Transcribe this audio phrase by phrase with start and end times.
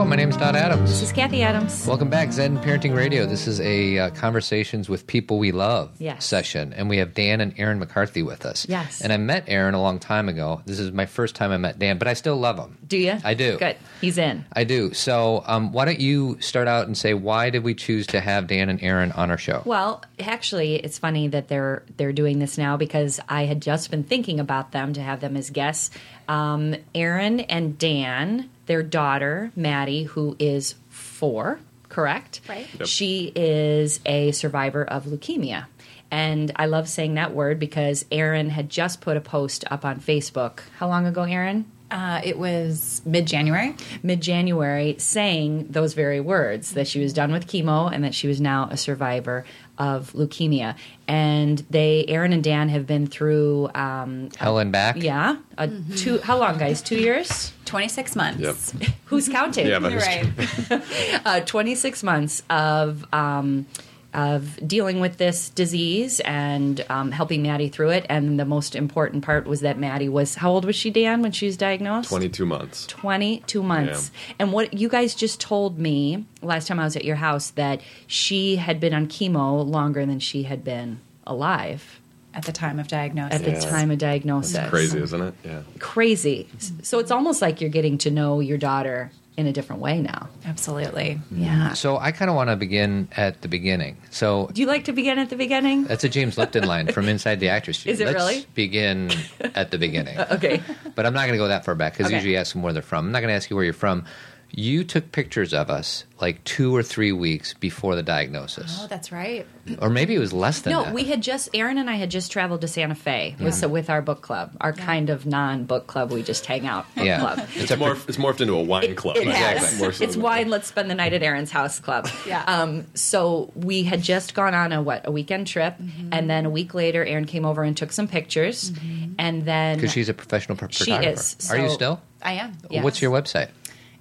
[0.00, 0.08] Chicago.
[0.08, 0.88] My name is Todd Adams.
[0.88, 1.86] This is Cathy Adams.
[1.86, 3.26] Welcome back, Zen Parenting Radio.
[3.26, 6.24] This is a uh, conversations with people we love Yes.
[6.24, 8.66] session, and we have Dan and Erin McCarthy with us.
[8.66, 9.02] Yes.
[9.02, 10.62] and I met Erin a long time ago.
[10.64, 12.78] This is my first time I met Dan, but I still love him.
[12.86, 13.18] Do you?
[13.22, 13.58] I do.
[13.58, 13.76] Good.
[14.00, 14.46] He's in.
[14.54, 14.94] I do.
[14.94, 18.46] So, um, why don't you start out and say why did we choose to have
[18.46, 19.62] Dan and Erin on our show?
[19.66, 24.04] Well, actually, it's funny that they're they're doing this now because I had just been
[24.04, 25.90] thinking about them to have them as guests.
[26.28, 32.40] Um, Erin and Dan, their daughter Maddy, who is four, correct?
[32.48, 32.68] Right.
[32.78, 32.88] Yep.
[32.88, 35.66] She is a survivor of leukemia.
[36.10, 40.00] And I love saying that word because Erin had just put a post up on
[40.00, 40.60] Facebook.
[40.78, 41.66] How long ago, Erin?
[41.90, 43.74] Uh, it was mid January.
[44.02, 48.28] mid January saying those very words that she was done with chemo and that she
[48.28, 49.44] was now a survivor
[49.80, 50.76] of leukemia.
[51.08, 55.02] And they, Erin and Dan, have been through, um, Hell and back.
[55.02, 56.18] yeah, a two.
[56.20, 56.82] How long, guys?
[56.82, 57.52] Two years?
[57.64, 58.74] 26 months.
[58.74, 58.88] Yep.
[59.06, 59.66] Who's counting?
[59.66, 61.22] Yeah, but You're right.
[61.24, 63.66] uh, 26 months of um,
[64.12, 68.06] of dealing with this disease and um, helping Maddy through it.
[68.08, 71.32] And the most important part was that Maddy was how old was she, Dan, when
[71.32, 72.08] she was diagnosed?
[72.08, 72.86] 22 months.
[72.86, 74.10] 22 months.
[74.38, 77.80] And what you guys just told me last time I was at your house that
[78.06, 82.00] she had been on chemo longer than she had been alive
[82.34, 83.38] At the time of diagnosis.
[83.38, 83.60] at the Yeah.
[83.60, 84.68] time of diagnosis.
[84.70, 85.34] Crazy, isn't it?
[85.44, 85.60] Yeah.
[85.78, 86.48] Crazy.
[86.82, 90.28] So it's almost like you're getting to know your daughter in a different way now.
[90.44, 91.18] Absolutely.
[91.32, 91.72] Yeah.
[91.72, 93.96] So I kind of want to begin at the beginning.
[94.10, 95.84] So Do you like to begin at the beginning?
[95.84, 97.94] that's a James Lipton line from Inside the Actors Studio.
[97.94, 98.46] Is it Let's really?
[98.54, 99.10] begin
[99.54, 100.16] at the beginning.
[100.30, 100.62] Okay.
[100.94, 102.16] But I'm not going to go that far back because Okay.
[102.16, 103.06] usually you ask them where they're from.
[103.06, 104.04] I'm not going to ask you where you're from.
[104.52, 109.10] You took pictures of us like two or three weeks before the diagnosis, Oh, that's
[109.10, 109.46] right.
[109.80, 110.78] or maybe it was less than that.
[110.78, 110.94] No, that.
[110.94, 114.02] we had just Erin and I had just traveled to Santa Fe with with our
[114.02, 116.10] book club, our kind of non book club.
[116.12, 117.38] We just hang out book yeah, club.
[117.54, 119.16] it's It's, a morphed, it's morphed into a wine club.
[119.16, 119.56] It has.
[119.62, 119.78] Exactly.
[119.80, 120.48] More so It's than- wine.
[120.50, 122.08] Let's spend the night at Erin's house club.
[122.26, 122.42] Yeah.
[122.46, 126.08] Um, so we had just gone on a what a weekend trip, Mm-hmm.
[126.12, 128.72] and then a week later, Erin came over and took some pictures,
[129.18, 131.12] and then because she's a professional ph- She photographer.
[131.12, 132.00] is, Are you still?
[132.22, 132.52] I am.
[132.82, 133.48] What's your website?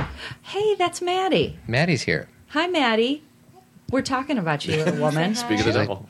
[0.42, 1.58] Hey, that's Maddy.
[1.68, 2.28] Maddy's here.
[2.50, 3.22] Hi, Maddy.
[3.92, 5.36] We're talking about you, little woman.
[5.36, 6.10] Speak of the devil.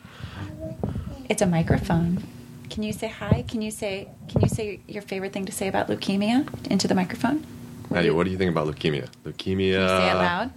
[1.27, 2.23] It's a microphone.
[2.69, 3.43] Can you say hi?
[3.47, 6.95] Can you say Can you say your favorite thing to say about leukemia into the
[6.95, 7.45] microphone?
[7.89, 9.07] Maddy, what do you think about leukemia?
[9.25, 9.37] Leukemia.
[9.37, 10.51] Can you say it loud.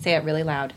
[0.00, 0.72] Say it really loud.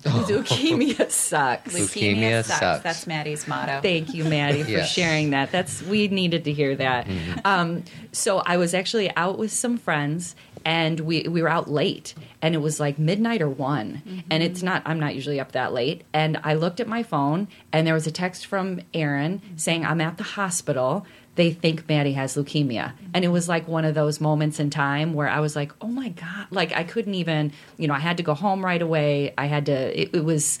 [0.02, 1.74] Leukemia sucks.
[1.74, 2.82] Leukemia sucks.
[2.82, 3.80] That's Maddy's motto.
[3.82, 4.90] Thank you, Maddy, for Yes.
[4.90, 5.52] sharing that.
[5.52, 7.06] That's we needed to hear that.
[7.44, 10.34] Um, so I was actually out with some friends,
[10.64, 14.20] and we we were out late, and it was like midnight or one, mm-hmm.
[14.30, 14.82] and it's not.
[14.86, 18.06] I'm not usually up that late, and I looked at my phone, and there was
[18.06, 19.56] a text from Erin mm-hmm.
[19.56, 21.06] saying I'm at the hospital.
[21.36, 23.06] They think Maddy has leukemia, mm-hmm.
[23.14, 25.88] and it was like one of those moments in time where I was like, "Oh
[25.88, 29.34] my god!" Like I couldn't even, you know, I had to go home right away.
[29.38, 30.00] I had to.
[30.00, 30.58] It, it was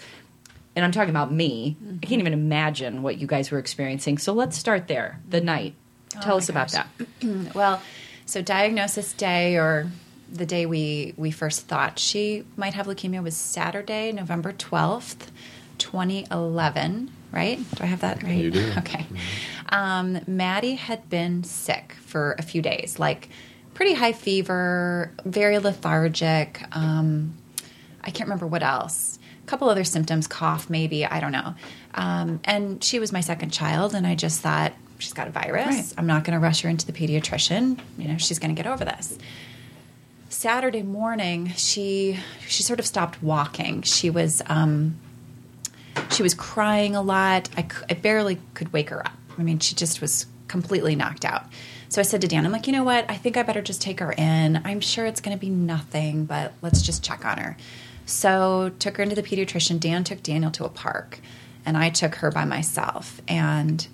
[0.76, 1.76] and I'm talking about me.
[2.02, 4.18] I can't even imagine what you guys were experiencing.
[4.18, 5.20] So let's start there.
[5.28, 5.74] The night.
[6.16, 6.86] Oh Tell my us about gosh.
[7.20, 7.52] that.
[7.54, 7.82] Well,
[8.30, 9.90] so diagnosis day or
[10.32, 15.32] the day we we first thought she might have leukemia was Saturday, November twelfth,
[15.78, 17.10] twenty eleven.
[17.32, 17.58] Right?
[17.76, 18.42] Do I have that right?
[18.42, 18.72] You do.
[18.78, 19.06] Okay.
[19.68, 23.28] Um, Maddy had been sick for a few days, like
[23.74, 26.60] pretty high fever, very lethargic.
[26.72, 27.34] Um,
[28.02, 29.18] I can't remember what else.
[29.44, 31.54] A couple other symptoms, cough maybe, I don't know.
[31.94, 35.66] Um, and she was my second child, and I just thought she's got a virus.
[35.66, 35.94] Right.
[35.98, 37.78] I'm not going to rush her into the pediatrician.
[37.98, 39.18] You know, she's going to get over this.
[40.28, 43.82] Saturday morning, she she sort of stopped walking.
[43.82, 44.96] She was um,
[46.10, 47.48] she was crying a lot.
[47.56, 49.16] I, I barely could wake her up.
[49.38, 51.44] I mean, she just was completely knocked out.
[51.88, 53.04] So I said to Dan, I'm like, you know what?
[53.08, 54.60] I think I better just take her in.
[54.64, 57.56] I'm sure it's going to be nothing, but let's just check on her.
[58.06, 59.80] So took her into the pediatrician.
[59.80, 61.20] Dan took Daniel to a park,
[61.66, 63.20] and I took her by myself.
[63.26, 63.86] And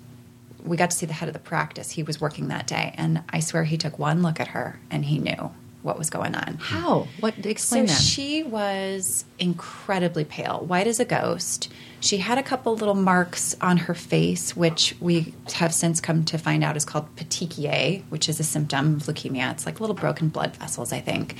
[0.67, 1.91] we got to see the head of the practice.
[1.91, 5.05] He was working that day, and I swear he took one look at her and
[5.05, 5.51] he knew
[5.83, 6.57] what was going on.
[6.59, 7.07] How?
[7.19, 7.45] What?
[7.45, 8.01] Explain so that.
[8.01, 11.71] she was incredibly pale, white as a ghost.
[11.99, 16.37] She had a couple little marks on her face, which we have since come to
[16.37, 19.51] find out is called petechiae, which is a symptom of leukemia.
[19.51, 21.35] It's like little broken blood vessels, I think.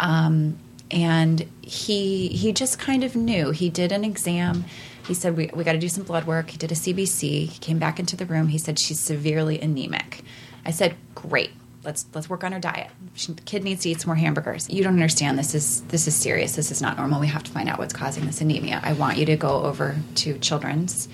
[0.00, 0.58] Um,
[0.90, 3.50] and he he just kind of knew.
[3.50, 4.64] He did an exam.
[5.08, 6.50] He said, we, we got to do some blood work.
[6.50, 7.48] He did a CBC.
[7.48, 8.48] He came back into the room.
[8.48, 10.22] He said, she's severely anemic.
[10.66, 11.50] I said, great.
[11.82, 12.90] Let's let's work on her diet.
[13.14, 14.68] She, the kid needs to eat some more hamburgers.
[14.68, 15.38] You don't understand.
[15.38, 16.56] This is this is serious.
[16.56, 17.20] This is not normal.
[17.20, 18.80] We have to find out what's causing this anemia.
[18.82, 21.08] I want you to go over to Children's.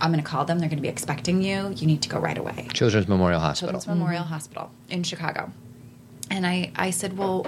[0.00, 0.58] I'm going to call them.
[0.60, 1.72] They're going to be expecting you.
[1.74, 2.68] You need to go right away.
[2.72, 3.72] Children's Memorial Hospital.
[3.72, 5.50] Children's Memorial Hospital in Chicago.
[6.30, 7.46] And I, I said, well,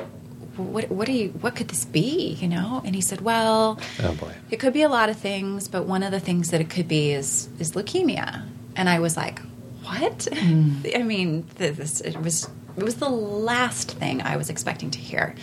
[0.57, 2.37] what, what do you, what could this be?
[2.41, 2.83] You know?
[2.85, 4.33] And he said, well, Oh, boy.
[4.51, 6.89] it could be a lot of things, but one of the things that it could
[6.89, 8.47] be is, is leukemia.
[8.75, 9.41] And I was like,
[9.85, 10.19] what?
[10.19, 10.97] Mm.
[10.99, 15.35] I mean, this, it was, it was the last thing I was expecting to hear.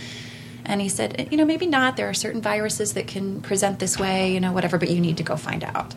[0.66, 1.98] And he said, you know, maybe not.
[1.98, 5.18] There are certain viruses that can present this way, you know, whatever, but you need
[5.18, 5.94] to go find out.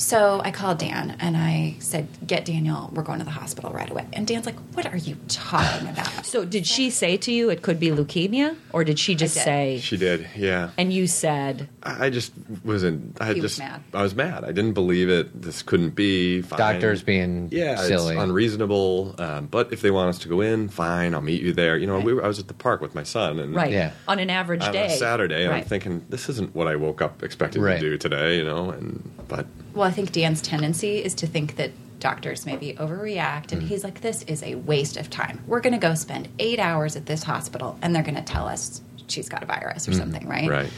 [0.00, 2.90] So I called Dan and I said, "Get Daniel.
[2.94, 6.24] We're going to the hospital right away." And Dan's like, "What are you talking about?"
[6.24, 9.44] So did she say to you it could be leukemia, or did she just did.
[9.44, 9.78] say?
[9.82, 10.70] She did, yeah.
[10.78, 12.32] And you said, I I just
[12.64, 13.18] wasn't.
[13.20, 13.58] I He was just.
[13.58, 13.82] mad.
[13.92, 14.42] I was mad.
[14.42, 15.42] I didn't believe it.
[15.42, 16.40] This couldn't be.
[16.42, 16.58] Fine.
[16.58, 18.14] Doctors being yeah, silly.
[18.14, 19.14] it's unreasonable.
[19.18, 21.14] Um, but if they want us to go in, fine.
[21.14, 21.76] I'll meet you there.
[21.76, 23.92] You know, we were, I was at the park with my son, and right, Yeah.
[24.08, 27.02] on an average on day, a Saturday, and I'm thinking this isn't what I woke
[27.02, 27.78] up expecting Right.
[27.78, 28.38] to do today.
[28.38, 31.70] You know, and but Well, I think Dan's tendency is to think that
[32.00, 33.66] doctors maybe overreact, and mm-hmm.
[33.66, 35.42] he's like, "This is a waste of time.
[35.46, 38.48] We're going to go spend eight hours at this hospital, and they're going to tell
[38.48, 40.00] us she's got a virus or mm-hmm.
[40.00, 40.72] something, right?" right.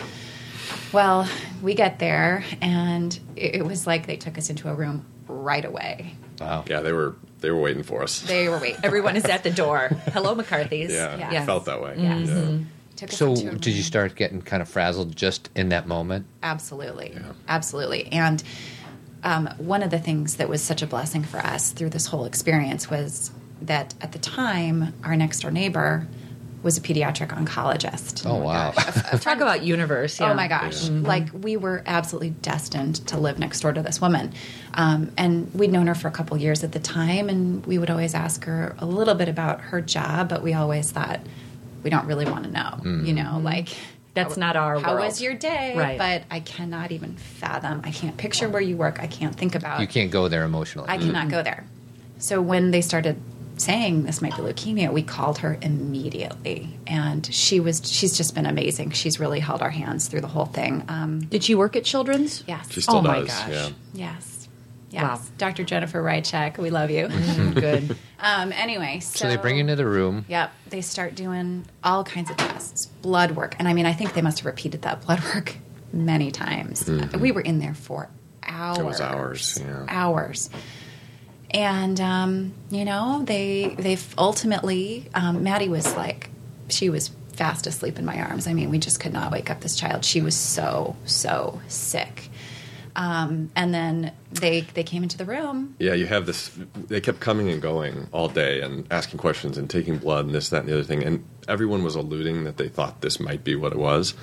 [0.92, 1.28] Well,
[1.62, 5.64] we get there, and it, it was like they took us into a room right
[5.64, 6.14] away.
[6.40, 6.64] wow.
[6.68, 8.20] Yeah, they were they were waiting for us.
[8.22, 8.80] They were waiting.
[8.82, 9.88] Everyone is at the door.
[10.12, 10.92] Hello, McCarthy's.
[10.92, 11.28] yeah, Yeah.
[11.28, 11.46] it Yes.
[11.46, 11.94] felt that way.
[11.98, 12.28] Yes.
[12.28, 12.34] Yeah.
[12.34, 12.64] Mm-hmm.
[12.96, 16.26] Took us So did you start getting kind of frazzled just in that moment?
[16.42, 17.12] Absolutely.
[17.14, 17.32] Yeah.
[17.48, 18.06] Absolutely.
[18.12, 18.42] And
[19.24, 22.24] um, one of the things that was such a blessing for us through this whole
[22.24, 23.30] experience was
[23.60, 26.06] that at the time, our next door neighbor
[26.62, 28.24] was a pediatric oncologist.
[28.24, 28.70] Oh, wow.
[29.18, 30.20] Talk about universe.
[30.20, 30.30] Yeah.
[30.30, 30.88] Oh my gosh.
[30.88, 34.32] Like we were absolutely destined to live next door to this woman.
[34.74, 37.90] Um, and we'd known her for a couple years at the time, and we would
[37.90, 41.20] always ask her a little bit about her job, but we always thought,
[41.82, 42.80] we don't really want to know.
[43.04, 43.68] You know, like.
[44.14, 45.06] That's how- not our How world.
[45.06, 45.74] was your day?
[45.76, 45.96] Right.
[45.98, 47.80] But I cannot even fathom.
[47.84, 48.98] I can't picture where you work.
[49.00, 49.80] I can't think about.
[49.80, 50.88] You can't go there emotionally.
[50.90, 51.64] I cannot go there.
[52.18, 53.16] So when they started
[53.56, 58.46] saying this might be leukemia, we called her immediately, and she was she's just been
[58.46, 58.90] amazing.
[58.90, 60.84] She's really held our hands through the whole thing.
[60.88, 62.42] Um, Did she work at Children's?
[62.46, 63.48] yes, She still Oh my gosh.
[63.50, 63.68] Yeah.
[63.94, 64.31] yes,
[64.92, 65.02] yes.
[65.02, 65.20] Wow.
[65.38, 65.64] Dr.
[65.64, 67.08] Jennifer Rychek, we love you.
[67.54, 67.96] Good.
[68.20, 70.24] um, anyway, so, so they bring you into the room.
[70.28, 74.14] Yep, they start doing all kinds of tests, blood work, and I mean, I think
[74.14, 75.56] they must have repeated that blood work
[75.92, 76.88] many times.
[77.18, 78.08] We were in there for
[78.42, 78.78] hours.
[78.78, 79.86] It was hours, yeah.
[79.88, 80.50] Hours.
[81.50, 86.30] And um, you know, they they've ultimately um, Maddy was like
[86.68, 88.46] she was fast asleep in my arms.
[88.46, 90.04] I mean, we just could not wake up this child.
[90.04, 92.30] She was so so sick.
[92.94, 95.74] Um, and then they they came into the room.
[95.78, 96.50] Yeah, you have this.
[96.74, 100.50] They kept coming and going all day and asking questions and taking blood and this,
[100.50, 101.02] that, and the other thing.
[101.02, 104.14] And everyone was alluding that they thought this might be what it was.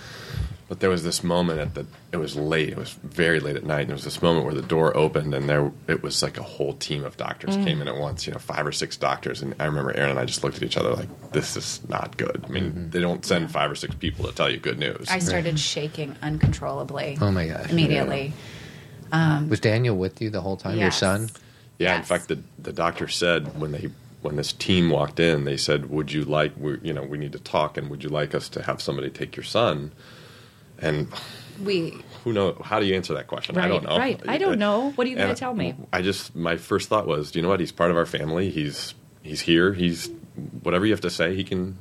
[0.68, 1.88] But there was this moment at the.
[2.12, 2.70] It was late.
[2.70, 3.80] It was very late at night.
[3.82, 6.44] And there was this moment where the door opened and there it was like a
[6.44, 8.28] whole team of doctors came in at once.
[8.28, 9.42] You know, five or six doctors.
[9.42, 12.18] And I remember Erin and I just looked at each other like, "This is not
[12.18, 15.08] good." I mean, they don't send five or six people to tell you good news.
[15.10, 17.18] I started shaking uncontrollably.
[17.20, 17.72] Oh my gosh.
[17.72, 18.34] Immediately.
[19.12, 20.78] Um, was Daniel with you the whole time?
[20.78, 21.30] Your son?
[21.78, 23.90] Yeah, in fact, the the doctor said when they
[24.22, 27.32] when this team walked in, they said, "Would you like we you know we need
[27.34, 29.92] to talk, and would you like us to have somebody take your son?"
[30.82, 31.08] And
[31.64, 33.58] We who know how do you answer that question?
[33.58, 33.98] I don't know.
[33.98, 34.20] right.
[34.28, 34.92] I don't know.
[34.92, 35.76] What are you gonna tell me?
[35.92, 37.60] I just my first thought was, do you know what?
[37.60, 38.50] He's part of our family.
[38.50, 39.74] He's he's here.
[39.74, 40.10] He's
[40.64, 41.78] whatever you have to say, he can,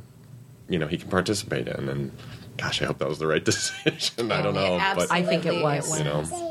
[0.68, 1.88] you know, he can participate in.
[1.88, 2.12] And
[2.56, 4.32] gosh, I hope that was the right decision.
[4.32, 5.98] I don't know, but I think it Absolutely, was.
[5.98, 6.47] you know,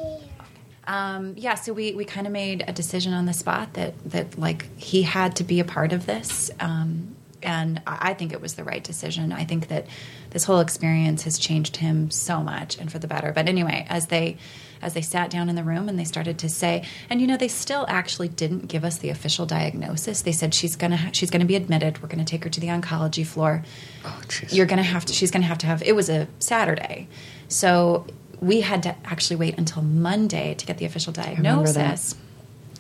[0.87, 4.39] Um, yeah, so we, we kind of made a decision on the spot that, that
[4.39, 6.49] like he had to be a part of this.
[6.59, 9.31] Um, and I think it was the right decision.
[9.31, 9.85] I think that
[10.31, 13.31] this whole experience has changed him so much and for the better.
[13.31, 14.37] But anyway, as they
[14.79, 17.37] as they sat down in the room and they started to say, and you know,
[17.37, 20.21] they still actually didn't give us the official diagnosis.
[20.21, 22.01] They said she's gonna ha- she's gonna be admitted.
[22.01, 23.63] We're gonna take her to the oncology floor
[24.05, 27.07] Oh, you're to have to she's going to have to have it was a saturday
[27.49, 28.05] so
[28.41, 32.15] we had to actually wait until monday to get the official diagnosis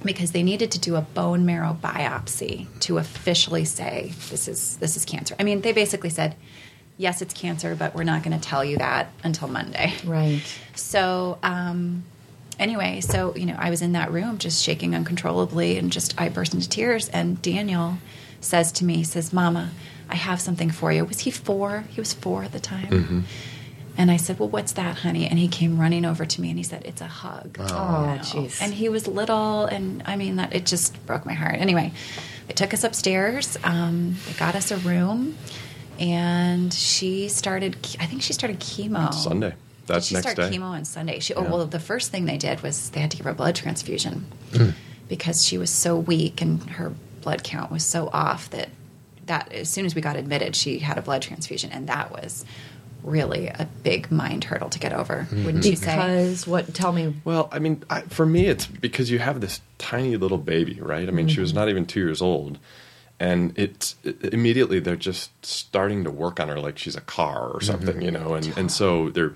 [0.03, 4.95] because they needed to do a bone marrow biopsy to officially say this is this
[4.95, 6.35] is cancer i mean they basically said
[6.97, 10.41] yes it's cancer but we're not going to tell you that until monday Right.
[10.75, 12.03] so um,
[12.59, 16.29] anyway, so you know, I was in that room just shaking uncontrollably, and just I
[16.29, 17.07] burst into tears.
[17.09, 17.97] And Daniel
[18.41, 19.69] says to me, he says, "Mama,
[20.09, 21.83] I have something for you." Was he four?
[21.89, 23.25] He was four at the time.
[23.97, 25.27] And I said, Well, what's that, honey?
[25.27, 27.57] And he came running over to me and he said, It's a hug.
[27.59, 28.61] Oh, jeez.
[28.61, 31.55] And he was little, and I mean, that it just broke my heart.
[31.55, 31.91] Anyway,
[32.47, 35.35] they took us upstairs, um, they got us a room,
[35.99, 39.13] and she started, I think she started chemo.
[39.13, 39.53] Sunday.
[39.87, 40.57] That she next started day.
[40.57, 41.19] chemo on Sunday.
[41.19, 41.49] She, oh, Yeah.
[41.49, 44.25] well, the first thing they did was they had to give her a blood transfusion
[44.55, 44.69] Hmm.
[45.07, 48.69] because she was so weak and her blood count was so off that
[49.25, 52.45] that as soon as we got admitted, she had a blood transfusion, and that was
[53.03, 55.23] really a big mind hurdle to get over.
[55.23, 55.45] Hmm.
[55.45, 55.95] Wouldn't you say?
[55.95, 56.73] Because what?
[56.73, 57.13] Tell me.
[57.25, 61.07] Well, I mean, I, for me, it's because you have this tiny little baby, right?
[61.07, 62.59] I mean, she was not even two years old,
[63.19, 67.49] and it's it, immediately they're just starting to work on her like she's a car
[67.49, 69.33] or something, you know, and and so they're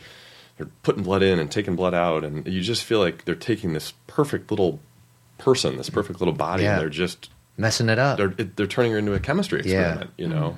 [0.57, 3.73] they're putting blood in and taking blood out, and you just feel like they're taking
[3.73, 4.79] this perfect little
[5.37, 6.73] person, this perfect little body, Yeah.
[6.73, 8.17] and they're just Messing it up.
[8.17, 9.79] they're it, they're turning her into a chemistry Yeah.
[9.81, 10.57] experiment, you know.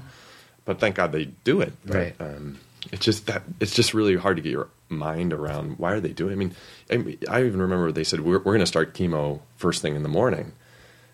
[0.66, 1.74] But thank God they do it.
[1.86, 2.16] But, Right.
[2.22, 2.58] Um,
[2.92, 5.80] it's just that it's just really hard to get your mind around.
[5.80, 6.34] Why are they doing?
[6.34, 6.56] I mean,
[6.92, 9.96] I, mean, I even remember they said we're, we're going to start chemo first thing
[9.96, 10.52] in the morning,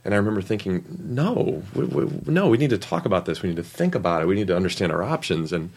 [0.03, 3.41] and I remember thinking, no, we, we, no, we need to talk about this.
[3.41, 4.25] We need to think about it.
[4.25, 5.53] We need to understand our options.
[5.53, 5.69] And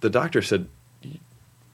[0.00, 0.66] the doctor said,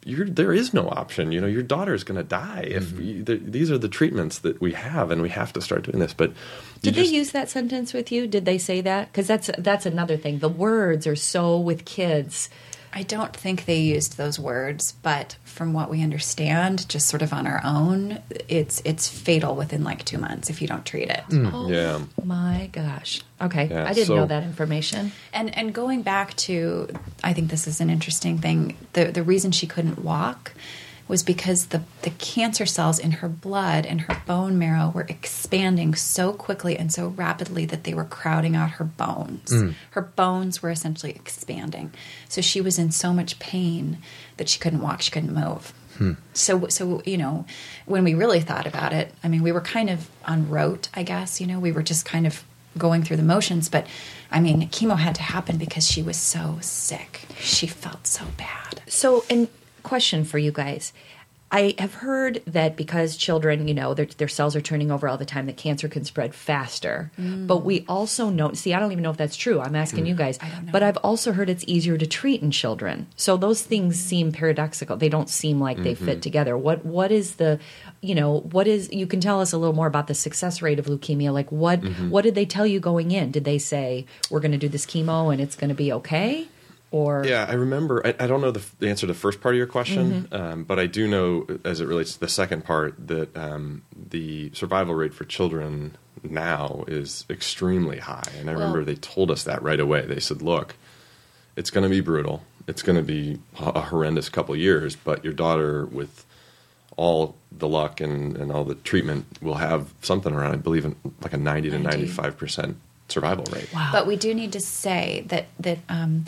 [0.04, 1.30] you're, there is no option.
[1.30, 3.02] You know, your daughter is going to die if Mm-hmm.
[3.02, 6.00] you, the, these are the treatments that we have, and we have to start doing
[6.00, 6.12] this.
[6.12, 6.32] But
[6.82, 8.26] Did just- they use that sentence with you?
[8.26, 9.12] Did they say that?
[9.12, 10.40] Because that's that's another thing.
[10.40, 12.50] The words are so with kids.
[12.94, 17.32] I don't think they used those words, but from what we understand, just sort of
[17.32, 21.22] on our own, it's it's fatal within like two months if you don't treat it.
[21.28, 21.50] Mm.
[21.52, 22.00] Oh Yeah.
[22.24, 23.22] my gosh.
[23.40, 25.12] Okay, Yeah, I didn't so- know that information.
[25.32, 26.88] And and going back to,
[27.24, 28.76] I think this is an interesting thing.
[28.92, 30.52] The the reason she couldn't walk
[31.08, 35.94] was because the the cancer cells in her blood and her bone marrow were expanding
[35.94, 39.50] so quickly and so rapidly that they were crowding out her bones.
[39.50, 39.70] Hmm.
[39.90, 41.92] Her bones were essentially expanding,
[42.28, 43.98] so she was in so much pain
[44.36, 45.02] that she couldn't walk.
[45.02, 45.72] She couldn't move.
[45.98, 46.12] Hmm.
[46.32, 47.46] So, so you know,
[47.86, 51.02] when we really thought about it, I mean, we were kind of on rote, I
[51.02, 51.40] guess.
[51.40, 52.44] You know, we were just kind of
[52.78, 53.68] going through the motions.
[53.68, 53.86] But
[54.30, 57.26] I mean, chemo had to happen because she was so sick.
[57.38, 58.82] She felt so bad.
[58.86, 59.48] So, and
[59.82, 60.92] question for you guys.
[61.54, 65.18] I have heard that because children, you know, their, their cells are turning over all
[65.18, 67.12] the time, that cancer can spread faster.
[67.18, 67.46] Mm.
[67.46, 69.60] But we also know, see, I don't even know if that's true.
[69.60, 70.18] I'm asking you mm.
[70.18, 70.38] guys.
[70.40, 70.72] I don't know.
[70.72, 73.06] But I've also heard it's easier to treat in children.
[73.16, 74.96] So those things seem paradoxical.
[74.96, 76.20] They don't seem like they fit mm-hmm.
[76.20, 76.56] together.
[76.56, 77.60] What What is the,
[78.00, 80.78] you know, what is, you can tell us a little more about the success rate
[80.78, 81.34] of leukemia.
[81.34, 82.08] Like, what, mm-hmm.
[82.08, 83.30] what did they tell you going in?
[83.30, 86.48] Did they say, we're going to do this chemo and it's going to be okay?
[86.92, 88.06] Or, Yeah, I remember.
[88.06, 90.34] I, I don't know the, the answer to the first part of your question, Mm-hmm.
[90.34, 94.50] um, but I do know, as it relates to the second part, that um, the
[94.54, 98.30] survival rate for children now is extremely high.
[98.38, 100.06] And I remember they told us that right away.
[100.06, 100.76] They said, "Look,
[101.56, 102.44] it's going to be brutal.
[102.68, 106.24] It's going to be a a horrendous couple years, but your daughter, with
[106.96, 110.94] all the luck and, and all the treatment, will have something around, I believe, in
[111.22, 111.88] like a ninety to 90.
[111.96, 112.76] ninety-five percent
[113.08, 113.88] survival rate." Wow.
[113.92, 116.26] But we do need to say that that um,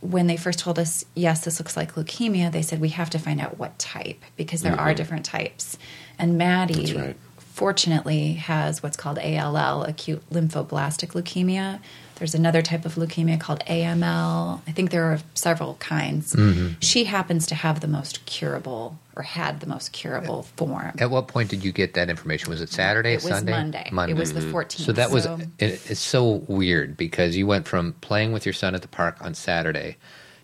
[0.00, 3.18] when they first told us, yes, this looks like leukemia, they said we have to
[3.18, 4.96] find out what type because there are Mhm.
[4.96, 5.76] different types.
[6.18, 7.16] And Maddy, right.
[7.36, 11.80] fortunately, has what's called ALL, acute lymphoblastic leukemia.
[12.18, 14.60] There's another type of leukemia called AML.
[14.66, 16.34] I think there are several kinds.
[16.80, 20.92] She happens to have the most curable, or had the most curable form.
[20.98, 22.50] At what point did you get that information?
[22.50, 23.52] Was it Saturday, it was Sunday?
[23.92, 24.12] Monday.
[24.12, 24.80] It was the 14th.
[24.84, 28.52] So that was So- it, it's so weird because you went from playing with your
[28.52, 29.96] son at the park on Saturday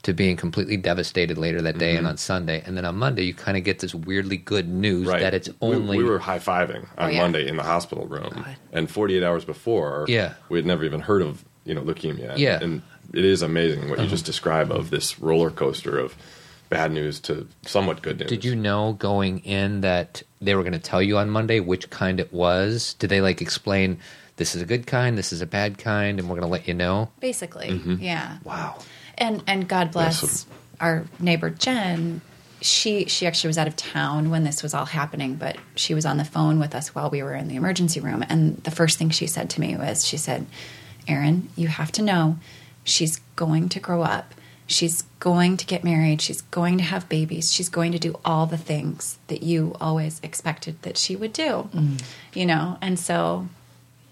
[0.05, 1.99] to being completely devastated later that day Mm-hmm.
[1.99, 5.07] and on Sunday, and then on Monday you kind of get this weirdly good news
[5.07, 5.21] Right.
[5.21, 7.21] that it's only We, were high fiving on Oh, yeah.
[7.23, 10.35] Monday in the hospital room, and 48 hours before, Yeah.
[10.51, 12.37] we had never even heard of you know leukemia.
[12.37, 12.57] Yeah.
[12.57, 12.65] Uh-huh.
[12.65, 16.15] and it is amazing what you just describe of this roller coaster of
[16.71, 18.29] bad news to somewhat good news.
[18.29, 21.91] Did you know going in that they were going to tell you on Monday which
[21.91, 22.95] kind it was?
[22.95, 23.99] Did they like explain
[24.37, 26.67] this is a good kind, this is a bad kind, and we're going to let
[26.67, 27.11] you know?
[27.21, 27.97] Basically, Mm-hmm.
[28.03, 28.39] yeah.
[28.43, 28.79] Wow.
[29.17, 30.49] And and God bless so-
[30.81, 32.21] our neighbor Jen.
[32.61, 36.07] She she actually was out of town when this was all happening, but she was
[36.07, 38.25] on the phone with us while we were in the emergency room.
[38.29, 40.47] And the first thing she said to me was, she said,
[41.07, 42.39] "Erin, you have to know,
[42.85, 44.35] she's going to grow up.
[44.67, 46.23] She's going to get married.
[46.23, 47.53] She's going to have babies.
[47.53, 51.69] She's going to do all the things that you always expected that she would do."
[52.33, 53.49] You know, and so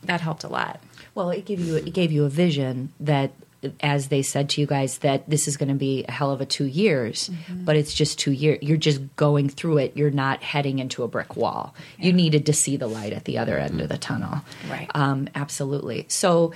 [0.05, 0.81] that helped a lot.
[1.15, 3.33] Well, it gave you it gave you a vision that,
[3.81, 6.41] as they said to you guys, that this is going to be a hell of
[6.43, 8.59] a two years, but it's just two years.
[8.61, 9.97] You're just going through it.
[9.97, 11.75] You're not heading into a brick wall.
[11.99, 14.43] You needed to see the light at the other end of the tunnel.
[14.71, 14.91] Right.
[14.95, 16.05] Um, absolutely.
[16.09, 16.53] So.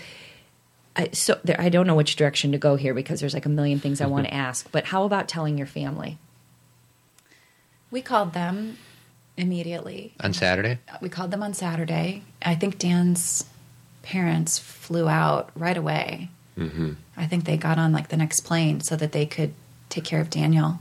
[0.97, 3.51] I, so there, I don't know which direction to go here because there's like a
[3.51, 4.71] million things I want to ask.
[4.73, 6.19] But how about telling your family?
[7.91, 8.79] We called them
[9.37, 10.15] immediately.
[10.21, 10.79] on Saturday?
[11.01, 12.23] We called them on Saturday.
[12.43, 13.45] I think Dan's
[14.03, 16.31] parents flew out right away.
[16.57, 16.93] Mm-hmm.
[17.17, 19.53] I think they got on like the next plane so that they could
[19.89, 20.79] take care of Daniel.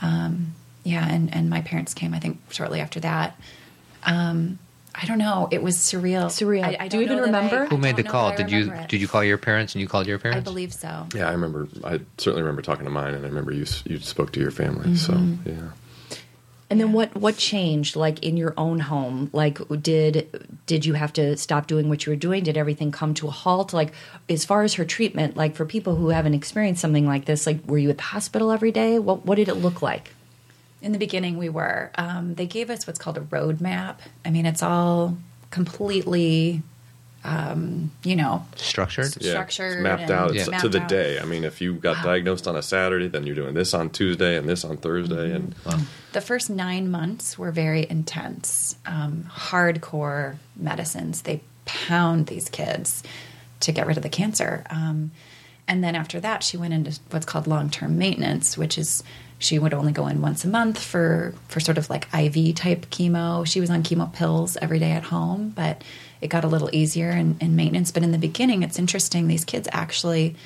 [0.00, 0.54] Um,
[0.84, 3.38] yeah, and, and my parents came, I think, shortly after that.
[4.04, 4.58] Um,
[5.02, 5.48] I don't know.
[5.50, 6.26] It was surreal.
[6.26, 6.64] Surreal.
[6.64, 7.62] I, I Do you don't even know remember?
[7.64, 8.34] I Who made the call?
[8.36, 8.88] Did you it.
[8.88, 10.40] did you call your parents and you called your parents?
[10.40, 11.06] I believe so.
[11.14, 11.68] Yeah, I remember.
[11.84, 14.94] I certainly remember talking to mine, and I remember you you spoke to your family.
[14.96, 15.48] So Mm-hmm.
[15.48, 15.70] yeah.
[16.68, 19.28] And then what what changed like in your own home?
[19.32, 20.28] Like did
[20.66, 22.44] did you have to stop doing what you were doing?
[22.44, 23.72] Did everything come to a halt?
[23.72, 23.92] Like
[24.28, 27.66] as far as her treatment, like for people who haven't experienced something like this, like
[27.66, 29.00] were you at the hospital every day?
[29.00, 30.14] What what did it look like?
[30.82, 31.90] In the beginning, we were.
[31.96, 33.96] Um, they gave us what's called a roadmap.
[34.24, 35.16] I mean, it's all
[35.50, 36.62] completely,
[37.22, 39.14] um, you know, Structured?
[39.20, 40.88] Yeah, structured it's mapped out It's mapped to the out.
[40.88, 41.18] day.
[41.18, 44.36] I mean, if you got diagnosed on a Saturday, then you're doing this on Tuesday
[44.36, 45.84] and this on Thursday, and Mm-hmm.
[46.12, 51.22] The first nine months were very intense, um, hardcore medicines.
[51.22, 53.04] They pound these kids
[53.60, 54.64] to get rid of the cancer.
[54.70, 55.12] Um,
[55.68, 59.04] and then after that, she went into what's called long term maintenance, which is
[59.40, 62.86] she would only go in once a month for, for sort of like IV type
[62.90, 63.46] chemo.
[63.46, 65.82] She was on chemo pills every day at home, but
[66.20, 67.90] it got a little easier in, in maintenance.
[67.90, 69.28] But in the beginning, it's interesting.
[69.28, 70.36] These kids actually,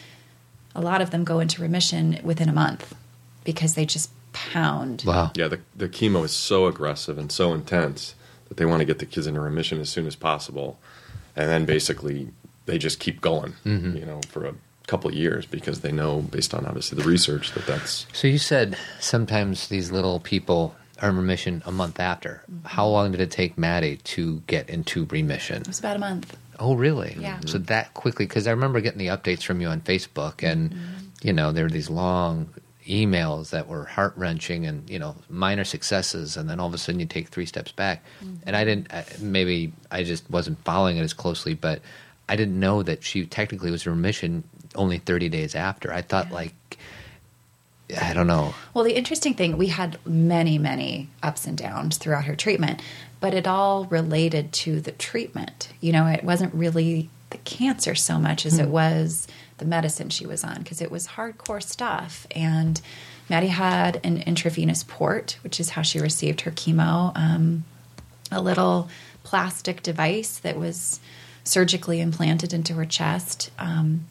[0.76, 2.94] a lot of them go into remission within a month
[3.42, 5.32] because they just pound Wow.
[5.34, 8.14] yeah, the the chemo is so aggressive and so intense
[8.48, 10.78] that they want to get the kids into remission as soon as possible,
[11.34, 12.28] and then basically
[12.66, 13.96] they just keep going, mm-hmm.
[13.96, 14.54] you know, for a
[14.86, 18.38] couple of years because they know, based on obviously the research, that that's So you
[18.38, 22.42] said sometimes these little people are in remission a month after.
[22.50, 22.66] Mm-hmm.
[22.68, 25.62] How long did it take Maddy to get into remission?
[25.62, 26.36] It was about a month.
[26.58, 27.16] Oh, really?
[27.18, 27.40] Yeah.
[27.46, 31.04] So that quickly, because I remember getting the updates from you on Facebook, and mm-hmm.
[31.22, 32.48] you know there were these long
[32.86, 36.78] emails that were heart wrenching, and you know minor successes, and then all of a
[36.78, 38.04] sudden you take three steps back.
[38.22, 38.34] Mm-hmm.
[38.46, 38.92] And I didn't.
[38.92, 41.80] I- Maybe I just wasn't following it as closely, but
[42.28, 45.92] I didn't know that she technically was in remission only thirty days after.
[45.92, 46.34] I thought Yeah.
[46.34, 46.54] like.
[48.00, 48.54] I don't know.
[48.72, 52.80] Well, the interesting thing, we had many, many ups and downs throughout her treatment,
[53.20, 55.68] but it all related to the treatment.
[55.82, 60.26] You know, it wasn't really the cancer so much as it was the medicine she
[60.26, 62.26] was on because it was hardcore stuff.
[62.34, 62.80] And
[63.28, 67.64] Maddy had an intravenous port, which is how she received her chemo, um,
[68.32, 68.88] a little
[69.24, 71.00] plastic device that was
[71.44, 73.50] surgically implanted into her chest.
[73.58, 74.06] Um,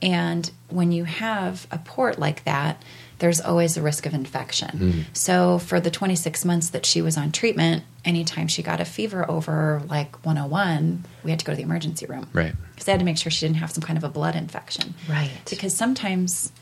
[0.00, 2.82] and when you have a port like that,
[3.18, 5.06] there's always a risk of infection.
[5.12, 9.28] So for the 26 months that she was on treatment, anytime she got a fever
[9.28, 12.28] over like 101, we had to go to the emergency room.
[12.32, 12.54] Right.
[12.70, 14.94] Because they had to make sure she didn't have some kind of a blood infection.
[15.08, 15.32] Right.
[15.50, 16.52] Because sometimes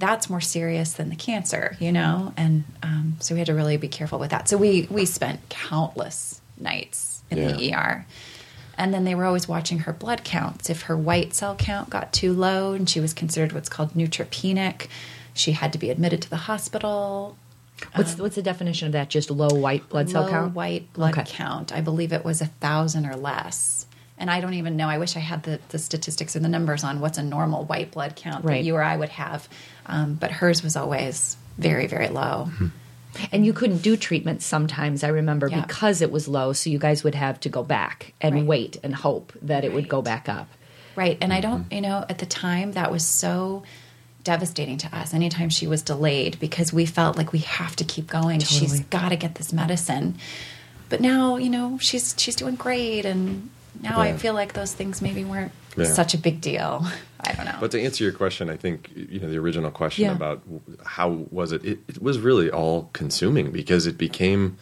[0.00, 2.32] that's more serious than the cancer, you know?
[2.36, 4.48] And um, so we had to really be careful with that.
[4.48, 8.04] So we, we spent countless nights in the ER.
[8.80, 10.70] And then they were always watching her blood counts.
[10.70, 14.86] If her white cell count got too low and she was considered what's called neutropenic,
[15.34, 17.36] she had to be admitted to the hospital.
[17.94, 19.10] What's what's the definition of that?
[19.10, 20.46] Just low white blood cell count?
[20.46, 21.24] low white blood Okay.
[21.30, 21.74] count.
[21.74, 23.84] I believe it was a thousand or less.
[24.16, 24.88] And I don't even know.
[24.88, 27.90] I wish I had the, the statistics or the numbers on what's a normal white
[27.90, 28.54] blood count Right.
[28.56, 29.46] that you or I would have.
[29.86, 32.48] Um, but hers was always very, very low.
[33.32, 35.62] And you couldn't do treatment sometimes, I remember, Yeah.
[35.62, 36.52] because it was low.
[36.52, 38.44] So you guys would have to go back and Right.
[38.46, 40.48] wait and hope that it would go back up.
[40.96, 41.18] Right.
[41.20, 41.74] And I don't, Mm-hmm.
[41.74, 43.62] you know, at the time that was so
[44.22, 48.06] devastating to us anytime she was delayed because we felt like we have to keep
[48.06, 48.38] going.
[48.40, 50.16] She's got to get this medicine.
[50.90, 53.48] But now, you know, she's she's doing great and
[53.80, 55.84] now I feel like those things maybe weren't Yeah.
[55.84, 56.84] such a big deal.
[57.20, 57.56] I don't know.
[57.60, 60.12] But to answer your question, I think you know the original question Yeah.
[60.12, 60.42] about
[60.84, 61.64] how was it?
[61.64, 64.56] It, it was really all consuming because it became.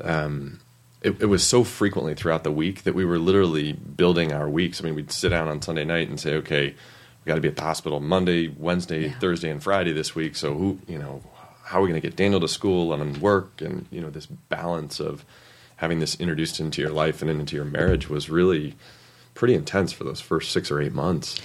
[0.00, 0.60] Um,
[1.02, 4.80] it, it was so frequently throughout the week that we were literally building our weeks.
[4.80, 7.48] I mean, we'd sit down on Sunday night and say, "Okay, we got to be
[7.48, 9.18] at the hospital Monday, Wednesday, Yeah.
[9.18, 10.36] Thursday, and Friday this week.
[10.36, 11.22] So who, you know,
[11.64, 13.60] how are we going to get Daniel to school and work?
[13.60, 15.24] And you know, this balance of
[15.76, 18.74] having this introduced into your life and into your marriage was really
[19.34, 21.40] pretty intense for those first six or eight months.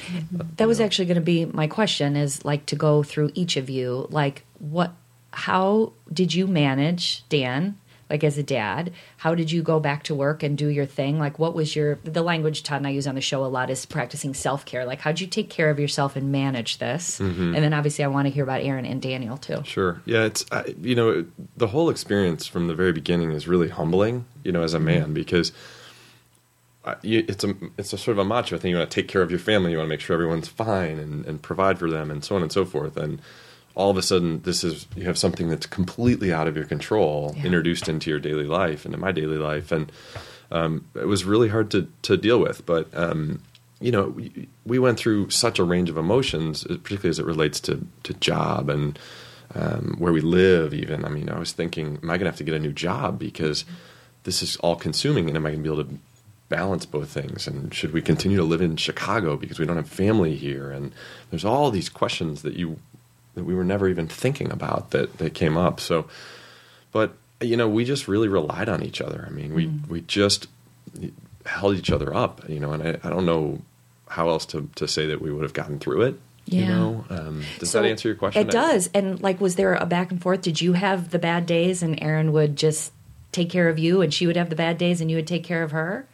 [0.57, 3.69] That was actually going to be my question is like to go through each of
[3.69, 4.07] you.
[4.09, 4.93] Like, what,
[5.31, 7.77] how did you manage, Dan,
[8.09, 8.91] like as a dad?
[9.17, 11.17] How did you go back to work and do your thing?
[11.17, 13.69] Like, what was your, the language Todd and I use on the show a lot
[13.69, 14.85] is practicing self care.
[14.85, 17.19] Like, how'd you take care of yourself and manage this?
[17.19, 17.55] Mm-hmm.
[17.55, 19.63] And then obviously, I want to hear about Erin and Daniel too.
[19.63, 20.01] Sure.
[20.05, 24.25] Yeah, it's I you know the whole experience from the very beginning is really humbling.
[24.43, 24.85] You know, as a mm-hmm.
[24.85, 25.51] man, because
[27.01, 28.71] you, it's a it's a sort of a macho thing.
[28.71, 29.71] You want to take care of your family.
[29.71, 32.41] You want to make sure everyone's fine and, and provide for them, and so on
[32.41, 32.97] and so forth.
[32.97, 33.21] And
[33.75, 37.35] all of a sudden this is you have something that's completely out of your control
[37.37, 37.45] Yeah.
[37.45, 39.91] introduced into your daily life and in my daily life and
[40.49, 43.39] um, it was really hard to to deal with but um,
[43.79, 47.25] you know we, we went through such a range of emotions uh, particularly as it
[47.27, 48.97] relates to to job and
[49.53, 52.37] um, where we live even i mean i was thinking am i going to have
[52.37, 53.63] to get a new job because
[54.23, 55.99] this is all consuming and am i going to be able to
[56.49, 59.89] balance both things and should we continue to live in chicago because we don't have
[59.89, 60.93] family here and
[61.29, 62.77] there's all these questions that you
[63.35, 66.07] that we were never even thinking about that that came up so
[66.93, 70.47] but you know we just really relied on each other i mean we we just
[71.45, 73.61] held each other up you know and i, I don't know
[74.09, 76.69] how else to, to say that we would have gotten through it you Yeah.
[76.69, 78.89] know um, does So that answer your question It does.
[78.93, 80.41] And like, was there a back and forth?
[80.41, 82.93] Did you have the bad days, and Erin would just
[83.33, 85.43] take care of you, and she would have the bad days, and you would take
[85.43, 86.07] care of her?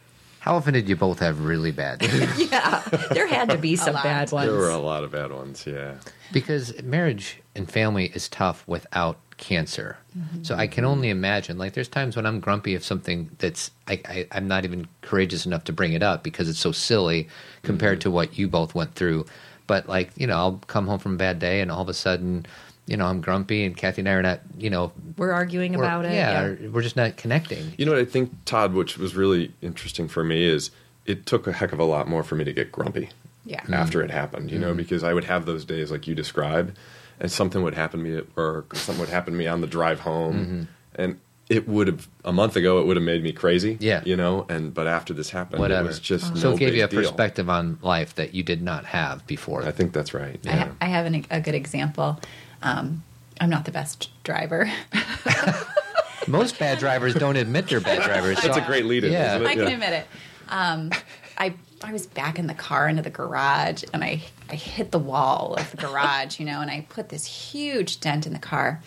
[0.44, 2.50] How often did you both have really bad days?
[2.52, 2.80] Yeah,
[3.12, 4.46] there had to be some bad ones.
[4.46, 5.94] there were a lot of bad ones yeah
[6.32, 9.96] because marriage and family is tough without cancer.
[10.42, 11.56] So I can only imagine.
[11.56, 15.46] Like, there's times when I'm grumpy of something that's I, I, I'm not even courageous
[15.46, 17.28] enough to bring it up because it's so silly
[17.62, 18.10] compared mm-hmm.
[18.10, 19.24] to what you both went through.
[19.66, 21.94] But like, you know, I'll come home from a bad day, and all of a
[21.94, 22.44] sudden,
[22.86, 25.86] you know, I'm grumpy, and Kathy and I are not, you know, We're arguing we're-
[25.86, 26.12] about it.
[26.12, 27.72] Yeah, or we're just not connecting.
[27.78, 30.70] You know what I think, Todd, which was really interesting for me is
[31.06, 33.10] it took a heck of a lot more for me to get grumpy
[33.44, 33.60] Yeah.
[33.62, 33.74] Mm-hmm.
[33.74, 34.78] after it happened, you know, mm-hmm.
[34.78, 36.76] because I would have those days like you described,
[37.20, 39.60] and something would happen to me at work, or something would happen to me on
[39.60, 40.62] the drive home, mm-hmm.
[41.02, 41.20] and
[41.50, 44.00] it would have a month ago it would have made me crazy, Yeah.
[44.06, 45.84] you know, and but after this happened, Whatever.
[45.84, 47.02] it was just so no it gave you a deal.
[47.02, 49.62] perspective on life that you did not have before.
[49.62, 50.40] I think that's right.
[50.46, 50.56] I, Yeah.
[50.64, 52.18] ha- I have an, a good example.
[52.64, 53.04] Um,
[53.40, 54.68] I'm not the best driver.
[56.26, 58.40] Most bad drivers don't admit they're bad drivers.
[58.40, 59.34] That's so- a great lead-in, Yeah.
[59.36, 59.48] isn't it?
[59.48, 59.72] I can Yeah.
[59.74, 60.06] admit it.
[60.48, 60.90] Um,
[61.38, 64.98] I I was back in the car into the garage, and I I hit the
[64.98, 68.80] wall of the garage, you know, and I put this huge dent in the car.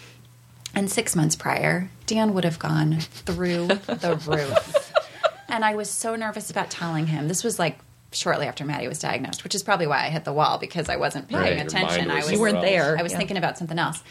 [0.74, 4.94] And six months prior, Dan would have gone through the roof,
[5.50, 7.28] and I was so nervous about telling him.
[7.28, 7.78] This was like
[8.12, 10.96] shortly after Maddy was diagnosed, which is probably why I hit the wall because I
[10.96, 12.08] wasn't paying Right, attention.
[12.08, 12.98] mind I was was You weren't there.
[12.98, 13.18] I was Yeah.
[13.18, 14.02] thinking about something else.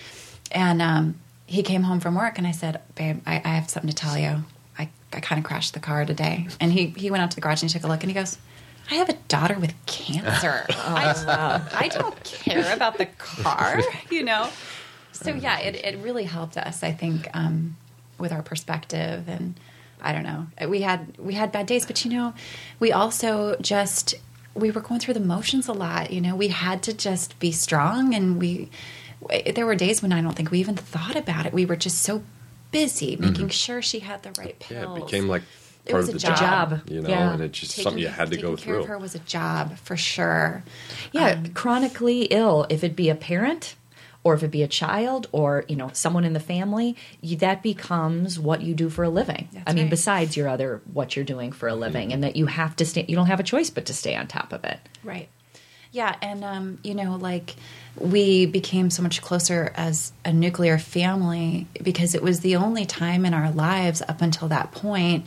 [0.53, 3.89] And um, he came home from work, and I said, "Babe, I, I have something
[3.91, 4.45] to tell you.
[4.79, 7.41] I, I kind of crashed the car today." And he he went out to the
[7.41, 8.39] garage and he took a look, and he goes,
[8.91, 10.67] "I have a daughter with cancer.
[10.71, 13.81] I, I don't care about the car,
[14.11, 14.51] you know."
[15.13, 17.77] So yeah, it it really helped us, I think, um,
[18.19, 19.59] with our perspective and.
[20.01, 20.47] I don't know.
[20.69, 22.35] We had we had bad days, but you know,
[22.81, 24.15] we also just
[24.55, 26.11] we were going through the motions a lot.
[26.13, 28.71] You know, we had to just be strong, and we
[29.55, 31.53] there were days when I don't think we even thought about it.
[31.53, 32.23] We were just so
[32.71, 34.75] busy making sure she had the right Mm-hmm.
[34.75, 35.43] Yeah, it became like
[35.87, 36.37] It part was of a the job.
[36.39, 36.91] job, Job.
[36.91, 37.33] you know, Yeah.
[37.33, 38.83] and it's just Taking- something you had to taking go care through.
[38.83, 40.63] Of her was a job for sure.
[41.13, 42.67] Yeah, Um, chronically ill.
[42.69, 43.75] If it be a parent,
[44.27, 47.63] or if it be a child, or you know someone in the family, you, that
[47.63, 49.49] becomes what you do for a living.
[49.53, 49.91] That's I mean, right.
[49.91, 51.81] besides your other what you're doing for a Mm-hmm.
[51.81, 53.05] living, and that you have to stay.
[53.07, 54.81] You don't have a choice but to stay on top of it.
[55.05, 55.29] Right.
[55.93, 57.55] Yeah, and um, you know, like
[57.97, 63.25] we became so much closer as a nuclear family because it was the only time
[63.25, 65.25] in our lives up until that point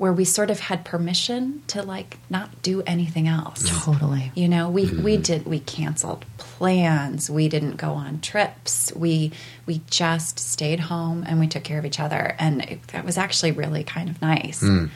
[0.00, 3.84] where we sort of had permission to like not do anything else.
[3.84, 4.32] Totally.
[4.34, 5.02] You know, we mm-hmm.
[5.02, 7.28] we did we canceled plans.
[7.28, 8.90] We didn't go on trips.
[8.96, 9.32] We
[9.66, 13.18] we just stayed home and we took care of each other, and it, that was
[13.18, 14.62] actually really kind of nice.
[14.62, 14.88] Mm.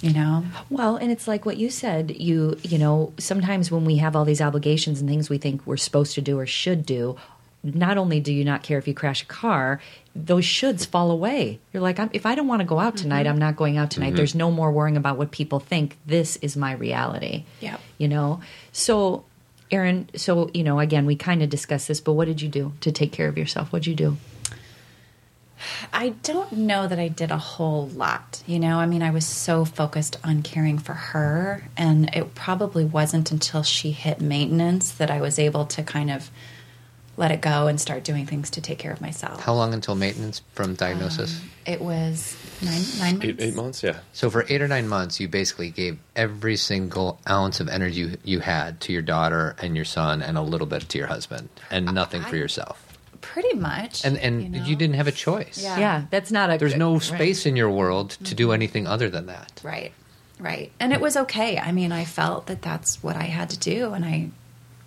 [0.00, 2.16] You know, Well, and it's like what you said.
[2.16, 5.76] You you know sometimes when we have all these obligations and things we think we're
[5.76, 7.16] supposed to do or should do,
[7.62, 9.80] not only do you not care if you crash a car,
[10.14, 11.60] those shoulds fall away.
[11.72, 13.34] You're like, I'm, if I don't want to go out tonight, mm-hmm.
[13.34, 14.08] I'm not going out tonight.
[14.08, 14.16] Mm-hmm.
[14.16, 15.96] There's no more worrying about what people think.
[16.04, 17.44] This is my reality.
[17.60, 17.80] Yep.
[17.98, 18.40] You know.
[18.72, 19.24] So,
[19.70, 20.08] Erin.
[20.16, 22.90] So you know, again, we kind of discussed this, but what did you do to
[22.90, 23.72] take care of yourself?
[23.72, 24.16] What'd you do?
[25.92, 28.42] I don't know that I did a whole lot.
[28.46, 32.84] You know, I mean, I was so focused on caring for her, and it probably
[32.84, 36.30] wasn't until she hit maintenance that I was able to kind of
[37.16, 39.40] let it go and start doing things to take care of myself.
[39.40, 41.40] How long until maintenance from diagnosis?
[41.40, 43.24] Um, it was nine nine months.
[43.24, 43.98] Eight, eight months, yeah.
[44.12, 48.16] So for eight or nine months, you basically gave every single ounce of energy you,
[48.24, 51.48] you had to your daughter and your son, and a little bit to your husband,
[51.70, 52.92] and nothing for yourself.
[53.20, 54.04] Pretty much.
[54.04, 55.62] And and you, you, didn't have a choice.
[55.62, 55.78] Yeah.
[55.78, 56.58] Yeah, that's not a.
[56.58, 57.02] There's no right.
[57.02, 58.54] space in your world to do mm-hmm.
[58.54, 59.60] anything other than that.
[59.62, 59.92] Right,
[60.40, 60.72] right.
[60.80, 61.58] And it was okay.
[61.58, 64.30] I mean, I felt that that's what I had to do, and I,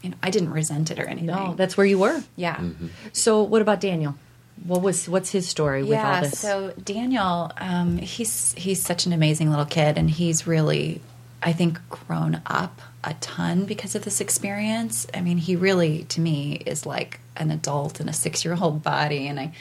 [0.05, 1.27] you know, I didn't resent it or anything.
[1.27, 2.23] No, that's where you were.
[2.35, 2.55] yeah.
[2.55, 2.87] Mm-hmm.
[3.11, 4.15] So, what about Daniel?
[4.63, 6.39] What was what's his story with all this?
[6.39, 11.01] So Daniel, um, he's he's such an amazing little kid, and he's really,
[11.43, 15.07] I think, grown up a ton because of this experience.
[15.13, 18.83] I mean, he really, to me, is like an adult in a six year old
[18.83, 19.27] body.
[19.27, 19.53] And I,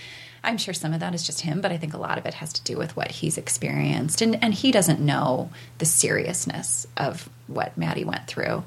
[0.42, 2.34] I'm sure some of that is just him, but I think a lot of it
[2.34, 4.22] has to do with what he's experienced.
[4.22, 8.64] And, and he doesn't know the seriousness of what Maddy went through.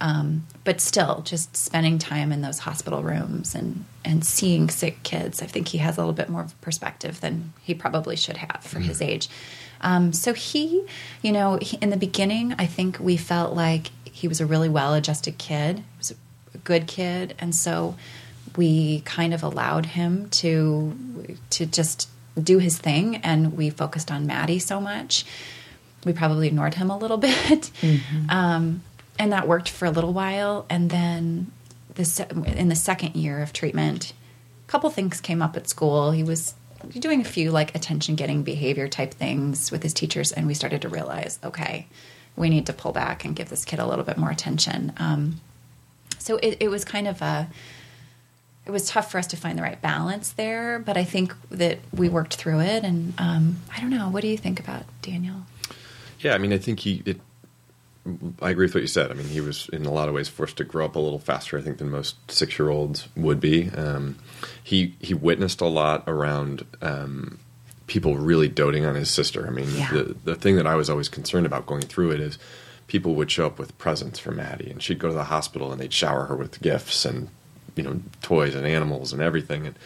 [0.00, 5.42] Um, but still, just spending time in those hospital rooms and, and seeing sick kids,
[5.42, 8.78] I think he has a little bit more perspective than he probably should have for
[8.78, 9.28] his age.
[9.80, 10.86] Um, so he,
[11.20, 14.68] you know, he, in the beginning, I think we felt like he was a really
[14.68, 15.78] well-adjusted kid.
[15.78, 16.12] He was
[16.54, 17.96] a good kid, and so
[18.56, 22.08] we kind of allowed him to to just
[22.40, 25.24] do his thing, and we focused on Maddy so much.
[26.04, 27.70] We probably ignored him a little bit,
[28.28, 28.82] um,
[29.18, 30.66] and that worked for a little while.
[30.68, 31.52] And then
[31.94, 34.12] the se- in the second year of treatment,
[34.66, 36.12] a couple things came up at school.
[36.12, 36.54] He was
[36.98, 40.82] doing a few like attention getting behavior type things with his teachers, and we started
[40.82, 41.86] to realize, okay,
[42.36, 44.92] we need to pull back and give this kid a little bit more attention.
[44.96, 45.40] Um,
[46.18, 47.48] so it, it was kind of a
[48.64, 51.80] it was tough for us to find the right balance there, but I think that
[51.92, 52.84] we worked through it.
[52.84, 55.46] And um, I don't know, what do you think about Daniel?
[56.20, 57.02] Yeah, I mean, I think he.
[57.04, 57.20] It,
[58.40, 59.10] I agree with what you said.
[59.12, 61.20] I mean, he was in a lot of ways forced to grow up a little
[61.20, 63.70] faster, I think, than most six-year-olds would be.
[63.70, 64.16] Um,
[64.62, 67.38] he he witnessed a lot around um,
[67.86, 69.46] people really doting on his sister.
[69.46, 69.90] I mean, Yeah.
[69.92, 72.38] the the thing that I was always concerned about going through it is
[72.88, 75.80] people would show up with presents for Maddy, and she'd go to the hospital and
[75.80, 77.28] they'd shower her with gifts and
[77.76, 79.64] you know toys and animals and everything.
[79.66, 79.76] And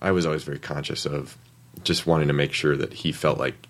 [0.00, 1.36] I was always very conscious of
[1.82, 3.66] just wanting to make sure that he felt like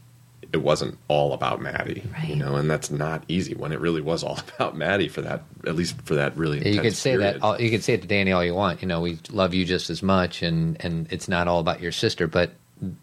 [0.53, 2.29] it wasn't all about Maddy, Right.
[2.29, 5.43] you know, and that's not easy when it really was all about Maddy for that,
[5.67, 6.59] at least for that really.
[6.59, 7.37] Yeah, you could say period.
[7.37, 7.43] that.
[7.43, 8.83] All, you could say it to Danny all you want.
[8.83, 11.93] You know, we love you just as much, and and it's not all about your
[11.93, 12.53] sister, but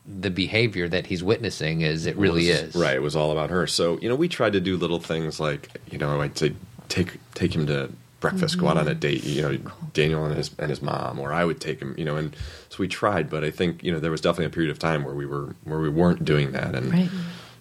[0.08, 2.96] the behavior that he's witnessing is it really was- is right.
[2.96, 3.68] It was all about her.
[3.68, 6.54] So you know, we tried to do little things like you know, I'd say
[6.90, 9.00] take take him to breakfast, go out on a mm-hmm.
[9.00, 9.24] date.
[9.24, 9.58] You know,
[9.94, 11.96] Daniel and his and his mom, or I would take him.
[11.98, 12.36] You know, and
[12.70, 15.04] so we tried, but I think you know there was definitely a period of time
[15.04, 17.10] where we were where we weren't doing that, and Right.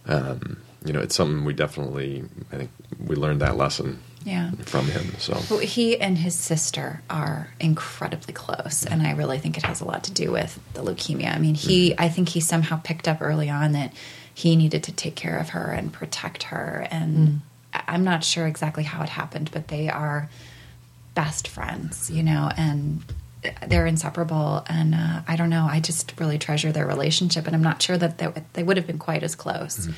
[0.07, 2.71] um, you know, it's something we definitely I think
[3.05, 4.53] we learned that lesson Yeah.
[4.65, 5.15] from him.
[5.19, 9.81] So Well, he and his sister are incredibly close, and I really think it has
[9.81, 11.35] a lot to do with the leukemia.
[11.35, 12.03] I mean, he, mm-hmm.
[12.03, 13.93] I think he somehow picked up early on that
[14.33, 17.46] he needed to take care of her and protect her, and I-
[17.87, 20.29] I'm not sure exactly how it happened, but they are
[21.15, 23.03] best friends, you know, and
[23.67, 24.65] they're inseparable.
[24.69, 27.97] And uh, I don't know, I just really treasure their relationship, and I'm not sure
[27.97, 29.89] that they, they would have been quite as close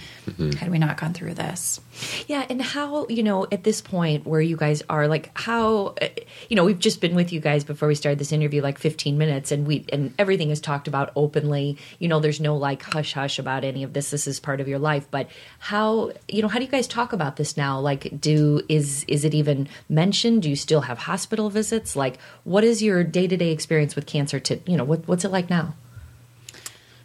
[0.58, 1.80] had we not gone through this.
[2.26, 6.08] Yeah, and how you know at this point where you guys are, like how uh,
[6.48, 9.18] you know we've just been with you guys before we started this interview, like 15
[9.18, 11.78] minutes, and we and everything is talked about openly.
[11.98, 14.11] You know, there's no like hush hush about any of this.
[14.11, 15.08] This is part of your life.
[15.11, 17.80] But how you know how do you guys talk about this now?
[17.80, 20.42] Like, do is is it even mentioned?
[20.42, 21.96] Do you still have hospital visits?
[21.96, 24.40] Like, what is your day to day experience with cancer?
[24.40, 25.74] To you know, what what's it like now?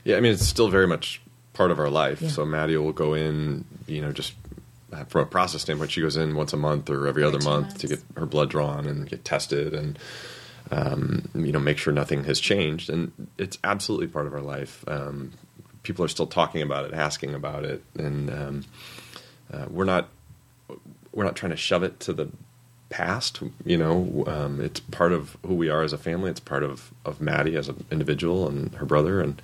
[0.04, 1.22] Yeah, I mean, it's still very much
[1.54, 2.22] part of our life.
[2.22, 2.30] Yeah.
[2.30, 4.34] So Maddie will go in, you know, just
[5.08, 7.88] from a process standpoint, she goes in once a month or every other month to
[7.88, 9.98] get her blood drawn and get tested and,
[10.72, 12.90] um, you know, make sure nothing has changed.
[12.90, 14.84] And it's absolutely part of our life.
[14.88, 15.34] Um,
[15.84, 18.66] people are still talking about it, asking about it, and um,
[19.52, 20.10] uh, we're not
[21.12, 22.30] we're not trying to shove it to the
[22.94, 23.42] past.
[23.66, 26.30] You know, um, it's part of who we are as a family.
[26.30, 29.42] It's part of of Maddy as an individual and her brother, and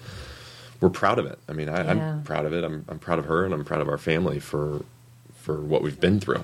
[0.79, 1.39] we're proud of it.
[1.49, 2.11] I mean, I, Yeah.
[2.11, 2.63] I'm proud of it.
[2.63, 4.85] I'm I'm proud of her, and I'm proud of our family for
[5.33, 6.43] for what we've been through.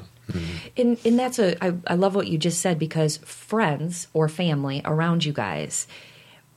[0.75, 4.81] And and that's a I, I love what you just said because friends or family
[4.83, 5.85] around you guys,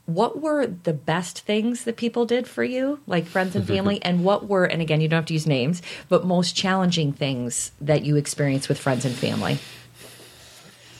[0.06, 4.24] what were the best things that people did for you, like friends and family, and
[4.24, 8.06] what were and again you don't have to use names, but most challenging things that
[8.06, 9.58] you experienced with friends and family.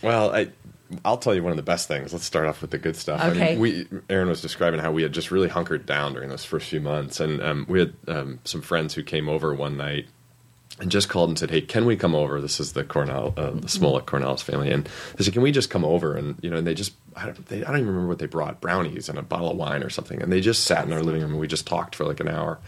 [0.03, 0.51] Well, I.
[1.05, 2.15] I'll tell you one of the best things.
[2.15, 3.21] Let's start off with the good stuff.
[3.23, 6.47] I mean, we Erin was describing how we had just really hunkered down during those
[6.47, 10.07] first few months, and um, we had um, some friends who came over one night
[10.81, 13.51] and just called and said, "Hey, can we come over?" This is the Cornell, uh,
[13.51, 16.57] the Smollett Cornell's family, and they said, "Can we just come over?" And you know,
[16.57, 19.19] and they just I don't, they, I don't even remember what they brought, brownies and
[19.19, 21.41] a bottle of wine or something, and they just sat in our living room and
[21.41, 22.59] we just talked for like an hour,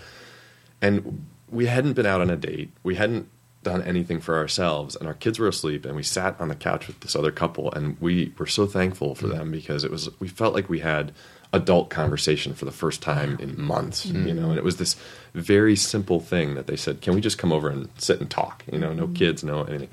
[0.83, 3.29] and we hadn't been out on a date, we hadn't
[3.63, 6.87] done anything for ourselves, and our kids were asleep, and we sat on the couch
[6.87, 9.33] with this other couple, and we were so thankful for mm.
[9.33, 11.13] them because it was we felt like we had
[11.53, 14.35] adult conversation for the first time in months, you mm.
[14.37, 14.97] know, and it was this
[15.35, 18.65] very simple thing that they said, "Can we just come over and sit and talk?"
[18.73, 19.15] You know, no mm.
[19.15, 19.91] kids, no anything,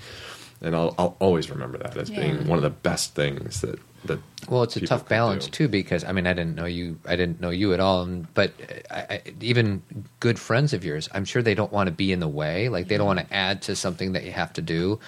[0.61, 2.21] and I'll I'll always remember that as Yeah.
[2.21, 4.19] being one of the best things that that.
[4.49, 5.51] Well, it's a tough balance do.
[5.51, 6.99] too, because I mean, I didn't know you.
[7.05, 8.03] I didn't know you at all.
[8.03, 8.53] And, but
[8.89, 9.83] I, I, even
[10.19, 12.69] good friends of yours, I'm sure they don't want to be in the way.
[12.69, 13.17] Like they don't mm-hmm.
[13.17, 14.99] want to add to something that you have to do.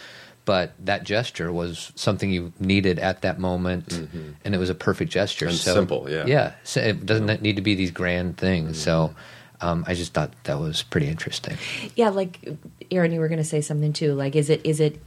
[0.50, 4.32] but that gesture was something you needed at that moment, mm-hmm.
[4.44, 5.46] and it was a perfect gesture.
[5.46, 6.26] And so, simple, yeah.
[6.26, 6.54] yeah.
[6.64, 8.82] So it doesn't need to be these grand things.
[8.82, 9.10] So.
[9.10, 9.20] Mm-hmm.
[9.62, 11.58] Um, I just thought that was pretty interesting.
[11.98, 12.48] Yeah, like
[12.92, 14.14] Erin, you were going to say something too.
[14.14, 15.00] Like, is it is it i-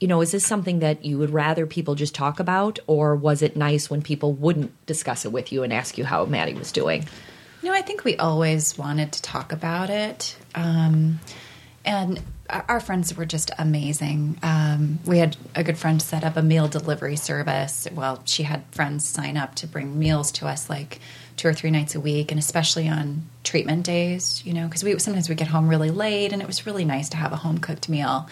[0.00, 3.42] you know is this something that you would rather people just talk about, or was
[3.42, 6.72] it nice when people wouldn't discuss it with you and ask you how Maddy was
[6.72, 7.06] doing?
[7.62, 10.36] No, I think we always wanted to talk about it.
[10.54, 11.20] Um,
[11.84, 14.38] and our friends were just amazing.
[14.42, 17.88] Um, we had a good friend set up a meal delivery service.
[17.92, 21.00] Well, she had friends sign up to bring meals to us like
[21.36, 24.98] two or three nights a week, and especially on treatment days, you know, because we
[24.98, 27.58] sometimes we get home really late, and it was really nice to have a home
[27.58, 28.28] cooked meal.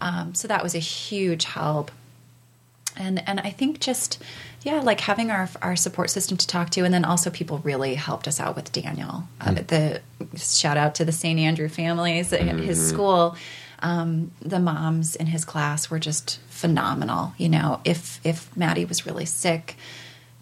[0.00, 1.90] Um, so that was a huge help
[2.98, 4.18] and and I think just
[4.62, 7.94] yeah, like having our our support system to talk to, and then also people really
[7.94, 9.24] helped us out with Daniel.
[9.40, 10.02] Uh, the
[10.36, 11.38] shout out to the St.
[11.38, 13.36] Andrew families at his school.
[13.80, 17.32] Um, the moms in his class were just phenomenal.
[17.38, 19.76] You know, if if Maddy was really sick,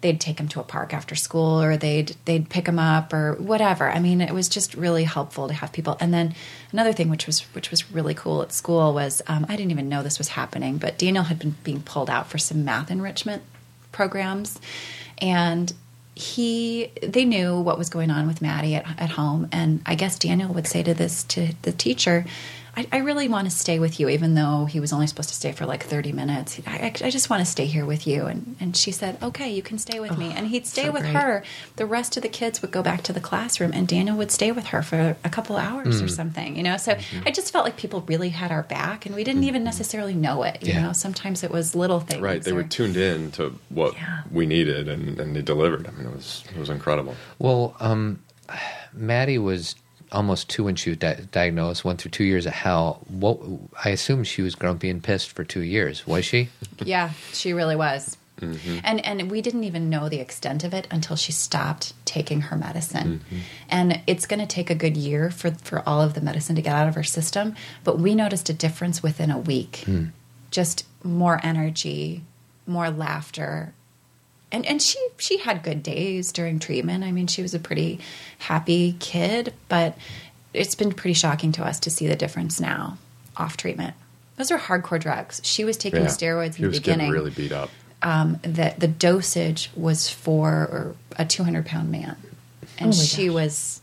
[0.01, 3.33] they'd take him to a park after school, or they'd they'd pick him up, or
[3.35, 3.89] whatever.
[3.89, 5.97] I mean, it was just really helpful to have people.
[5.99, 6.35] And then
[6.71, 9.89] another thing, which was which was really cool at school, was um, I didn't even
[9.89, 13.43] know this was happening, but Daniel had been being pulled out for some math enrichment
[13.91, 14.59] programs,
[15.17, 15.73] and
[16.13, 20.17] he they knew what was going on with Maddy at, at home, and I guess
[20.19, 22.25] Daniel would say to this to the teacher.
[22.77, 25.35] I, I really want to stay with you, even though he was only supposed to
[25.35, 26.61] stay for like 30 minutes.
[26.67, 28.27] I, I just want to stay here with you.
[28.27, 30.27] And, and she said, okay, you can stay with me.
[30.27, 31.15] Oh, and he'd stay so with great.
[31.15, 31.43] her.
[31.77, 34.51] The rest of the kids would go back to the classroom, and Daniel would stay
[34.51, 36.11] with her for a couple hours or mm.
[36.11, 36.77] something, you know?
[36.77, 37.27] So mm-hmm.
[37.27, 39.65] I just felt like people really had our back, and we didn't even mm-hmm.
[39.65, 40.83] necessarily know it, you Yeah.
[40.83, 40.93] know?
[40.93, 42.21] Sometimes it was little things.
[42.21, 44.21] Right, they or- were tuned in to what Yeah.
[44.31, 45.87] we needed, and, and they delivered.
[45.87, 47.15] I mean, it was it was incredible.
[47.39, 48.19] Well, um,
[48.93, 49.75] Maddy was
[50.11, 51.85] almost two when she was di- diagnosed.
[51.85, 53.01] Went through two years of hell.
[53.07, 53.39] What
[53.83, 56.05] I assume she was grumpy and pissed for two years.
[56.07, 56.49] Was she?
[56.83, 58.17] Yeah, she really was.
[58.41, 58.79] Mm-hmm.
[58.83, 62.55] And and we didn't even know the extent of it until she stopped taking her
[62.55, 63.23] medicine.
[63.25, 63.39] Mm-hmm.
[63.69, 66.61] And it's going to take a good year for for all of the medicine to
[66.61, 69.83] get out of her system, but we noticed a difference within a week.
[69.85, 70.05] Hmm.
[70.51, 72.23] Just more energy,
[72.65, 73.73] more laughter.
[74.51, 77.03] And and she she had good days during treatment.
[77.03, 77.99] I mean, she was a pretty
[78.39, 79.97] happy kid, but
[80.53, 82.97] it's been pretty shocking to us to see the difference now
[83.35, 83.93] off treatment.
[84.37, 85.41] Those are hardcore drugs.
[85.43, 86.07] She was taking Yeah.
[86.07, 87.69] steroids He in the was beginning really beat up.
[88.01, 92.15] um, that the dosage was for a 200 pound man,
[92.77, 93.33] and Oh she gosh.
[93.33, 93.81] was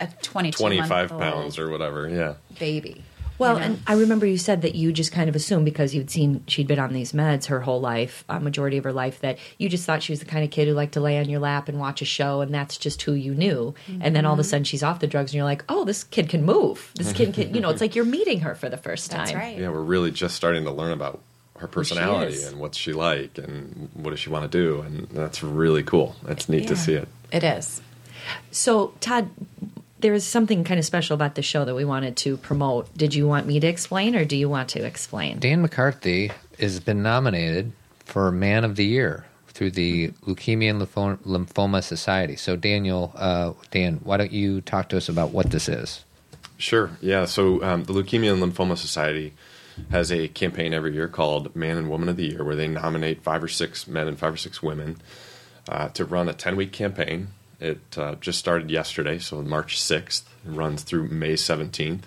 [0.00, 2.08] a 22 Twenty five pounds or whatever.
[2.08, 2.34] Yeah.
[2.60, 3.02] baby.
[3.38, 3.64] Well, you know?
[3.66, 6.66] and I remember you said that you just kind of assumed because you'd seen she'd
[6.66, 9.84] been on these meds her whole life, a majority of her life, that you just
[9.84, 11.78] thought she was the kind of kid who liked to lay on your lap and
[11.78, 13.74] watch a show, and that's just who you knew.
[14.00, 14.40] And then all Mm-hmm.
[14.40, 16.90] of a sudden she's off the drugs, and you're like, oh, this kid can move.
[16.96, 19.20] This kid can, you know, it's like you're meeting her for the first time.
[19.26, 19.58] that's right.
[19.58, 21.20] Yeah, we're really just starting to learn about
[21.58, 25.42] her personality and what's she like and what does she want to do, and that's
[25.42, 26.14] really cool.
[26.28, 27.08] It's neat to see it.
[27.32, 27.80] It is.
[28.50, 29.30] So, Todd,
[30.00, 32.96] there is something kind of special about the show that we wanted to promote.
[32.96, 35.38] Did you want me to explain, or do you want to explain?
[35.38, 37.72] Dan McCarthy has been nominated
[38.04, 42.36] for Man of the Year through the Leukemia and Lymphoma, Lymphoma Society.
[42.36, 46.04] So, Daniel, uh, Dan, why don't you talk to us about what this is?
[46.58, 46.90] Sure.
[47.00, 47.24] Yeah.
[47.24, 49.32] So um, the Leukemia and Lymphoma Society
[49.92, 53.22] has a campaign every year called Man and Woman of the Year, where they nominate
[53.22, 54.96] five or six men and five or six women
[55.68, 57.28] uh, to run a ten week campaign.
[57.60, 62.06] It uh, just started yesterday, so March sixth, and runs through May seventeenth.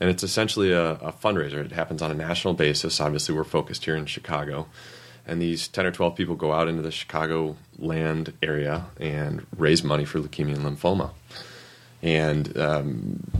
[0.00, 1.64] And it's essentially a, a fundraiser.
[1.64, 3.00] It happens on a national basis.
[3.00, 4.66] Obviously, we're focused here in Chicago.
[5.26, 9.84] And these 10 or 12 people go out into the Chicago land area and raise
[9.84, 11.12] money for leukemia and lymphoma.
[12.02, 13.30] And um,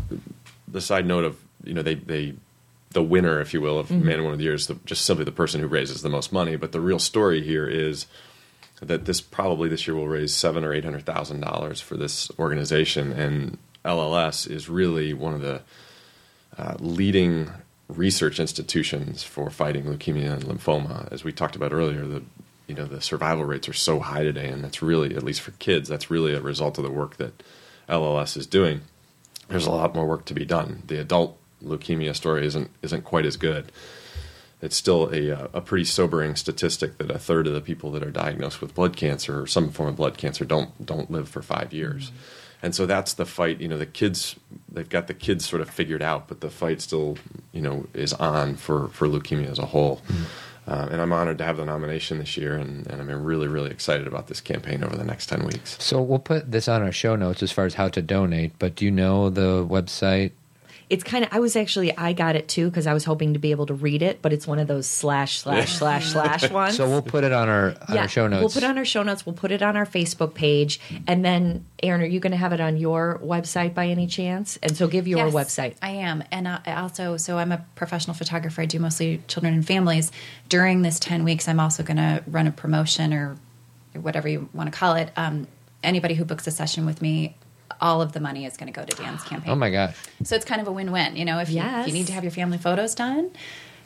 [0.68, 2.34] the side note of you know they they
[2.90, 5.04] the winner, if you will, of Man and Woman of the Year is the, just
[5.04, 6.56] simply the person who raises the most money.
[6.56, 8.06] But the real story here is
[8.86, 12.30] that this probably this year will raise seven or eight hundred thousand dollars for this
[12.38, 15.62] organization, and LLS is really one of the
[16.58, 17.50] uh, leading
[17.88, 21.10] research institutions for fighting leukemia and lymphoma.
[21.12, 22.22] As we talked about earlier, the
[22.66, 25.52] you know the survival rates are so high today, and that's really, at least for
[25.52, 27.42] kids, that's really a result of the work that
[27.88, 28.82] LLS is doing.
[29.48, 30.82] There's a lot more work to be done.
[30.86, 33.70] The adult leukemia story isn't isn't quite as good.
[34.62, 38.02] It's still a uh, a pretty sobering statistic that a third of the people that
[38.02, 41.42] are diagnosed with blood cancer or some form of blood cancer don't don't live for
[41.42, 42.12] five years.
[42.62, 43.60] And so that's the fight.
[43.60, 44.36] You know, the kids
[44.70, 47.18] they've got the kids sort of figured out, but the fight still
[47.50, 50.00] you know is on for for leukemia as a whole.
[50.64, 53.72] Uh, and I'm honored to have the nomination this year, and, and I'm really really
[53.72, 55.76] excited about this campaign over the next ten weeks.
[55.80, 58.76] So, we'll put this on our show notes as far as how to donate, but
[58.76, 60.30] do you know the website?
[60.92, 61.30] It's kind of.
[61.32, 63.74] I was actually I got it too because I was hoping to be able to
[63.74, 66.76] read it, but it's one of those slash slash slash slash ones.
[66.76, 68.42] So we'll put it on our on our show notes.
[68.42, 69.24] We'll put it on our show notes.
[69.24, 72.52] We'll put it on our Facebook page, and then Erin, are you going to have
[72.52, 74.58] it on your website by any chance?
[74.62, 75.76] And so give your Yes, website.
[75.80, 78.60] I am, and I also, so I'm a professional photographer.
[78.60, 80.12] I do mostly children and families.
[80.50, 83.38] During this ten weeks, I'm also going to run a promotion or
[83.94, 85.10] whatever you want to call it.
[85.16, 85.48] Um,
[85.82, 87.34] anybody who books a session with me,
[87.82, 89.50] all of the money is going to go to Dan's campaign.
[89.52, 89.94] Oh my gosh.
[90.24, 91.16] So it's kind of a win-win.
[91.16, 91.86] You know, if, you, if Yes.
[91.88, 93.30] you need to have your family photos done,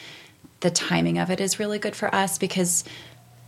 [0.60, 2.84] the timing of it is really good for us because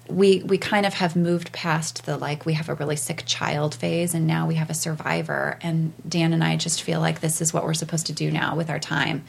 [0.09, 3.73] we we kind of have moved past the like we have a really sick child
[3.73, 7.41] phase and now we have a survivor and Dan and I just feel like this
[7.41, 9.23] is what we're supposed to do now with our time.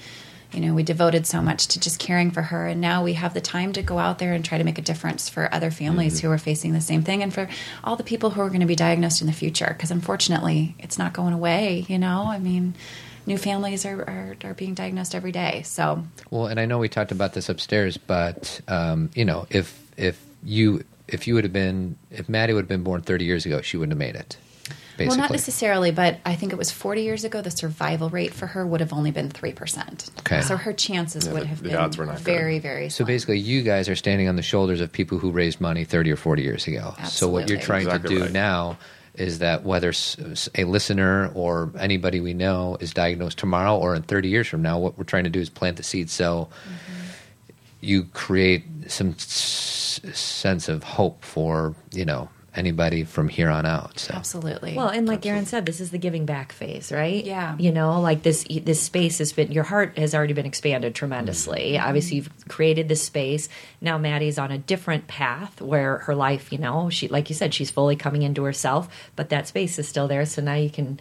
[0.53, 3.35] You know, we devoted so much to just caring for her and now we have
[3.35, 6.21] the time to go out there and try to make a difference for other families
[6.21, 7.49] who are facing the same thing and for
[7.83, 10.99] all the people who are going to be diagnosed in the future because unfortunately it's
[10.99, 12.25] not going away, you know?
[12.27, 12.75] I mean,
[13.27, 15.63] new families are, are are being diagnosed every day.
[15.65, 19.81] So, Well, and I know we talked about this upstairs, but um, you know, if
[19.97, 23.47] if you if you would have been if Maddy would have been born 30 years
[23.47, 24.37] ago, she wouldn't have made it.
[24.97, 25.09] Basically.
[25.09, 27.43] Well, not necessarily, but I think it was 40 years ago.
[27.43, 30.09] The survival rate for her would have only been three percent.
[30.21, 30.41] Okay.
[30.41, 32.25] So her chances Yeah, would the- have the been odds were not good.
[32.25, 32.91] very, very.
[32.91, 33.09] So slim.
[33.09, 36.17] basically, you guys are standing on the shoulders of people who raised money 30 or
[36.17, 36.95] 40 years ago.
[37.07, 38.33] So what you're trying Exactly to do right.
[38.33, 38.79] now
[39.15, 39.93] is that whether
[40.55, 44.79] a listener or anybody we know is diagnosed tomorrow or in 30 years from now,
[44.79, 47.11] what we're trying to do is plant the seed so mm-hmm.
[47.81, 49.15] you create some
[50.05, 53.99] s- sense of hope for, you know, anybody from here on out.
[53.99, 54.75] So absolutely.
[54.77, 57.25] Well, and like Erin said, this is the giving back phase, right?
[57.25, 57.57] Yeah.
[57.59, 61.73] You know, like this this space has been your heart has already been expanded tremendously.
[61.73, 61.85] Mm-hmm.
[61.87, 63.49] Obviously, you've created this space.
[63.81, 67.53] Now Maddy's on a different path where her life, you know, she like you said,
[67.55, 70.25] she's fully coming into herself, but that space is still there.
[70.25, 71.01] So now you can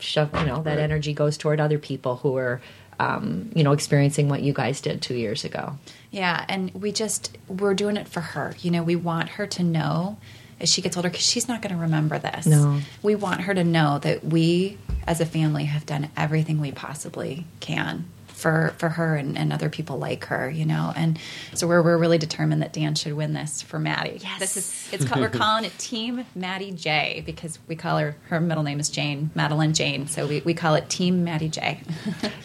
[0.00, 0.82] shove, you know, that Right.
[0.82, 2.60] energy goes toward other people who are.
[3.00, 5.78] Um, you know, experiencing what you guys did two years ago.
[6.10, 8.54] yeah, and we just we're doing it for her.
[8.60, 10.18] You know, we want her to know
[10.60, 12.46] as she gets older because she's not going to remember this.
[12.46, 12.80] No.
[13.02, 17.46] we want her to know that we, as a family, have done everything we possibly
[17.60, 18.06] can
[18.38, 20.48] for for her and, and other people like her.
[20.48, 21.18] You know, and
[21.54, 24.18] so we're we're really determined that Dan should win this for Maddy.
[24.22, 24.38] Yes.
[24.38, 28.40] this is it's called, we're calling it Team Maddy J because we call her her
[28.40, 31.80] middle name is Jane Madeline Jane, so we we call it Team Maddy J.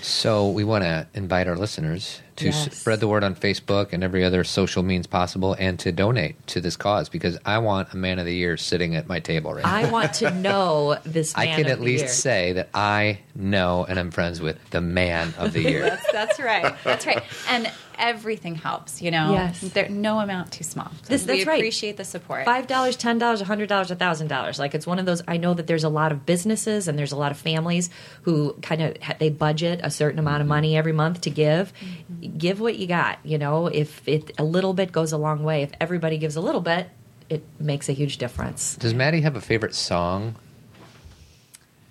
[0.01, 2.75] So we want to invite our listeners to Yes.
[2.75, 6.59] spread the word on Facebook and every other social means possible, and to donate to
[6.61, 9.63] this cause because I want a man of the year sitting at my table right
[9.63, 9.73] now.
[9.73, 11.33] I want to know this.
[11.35, 12.09] I can at least year.
[12.13, 15.81] say that I know and I'm friends with the man of the year.
[15.83, 16.75] That's that's right.
[16.83, 17.21] That's right.
[17.49, 19.01] And everything helps.
[19.01, 19.61] You know, Yes.
[19.61, 20.91] there no amount too small.
[21.07, 21.57] This- we right.
[21.57, 22.45] appreciate the support.
[22.45, 24.59] five dollars, ten dollars, a hundred dollars, a thousand dollars.
[24.59, 25.21] Like it's one of those.
[25.27, 27.89] I know that there's a lot of businesses and there's a lot of families
[28.23, 30.49] who kind of they budget a certain amount of mm-hmm.
[30.49, 31.73] money every month to give.
[31.73, 32.37] Mm-hmm.
[32.37, 33.19] Give what you got.
[33.23, 35.63] You know, if it a little bit goes a long way.
[35.63, 36.89] If everybody gives a little bit,
[37.29, 38.75] it makes a huge difference.
[38.75, 40.35] Does Maddy have a favorite song?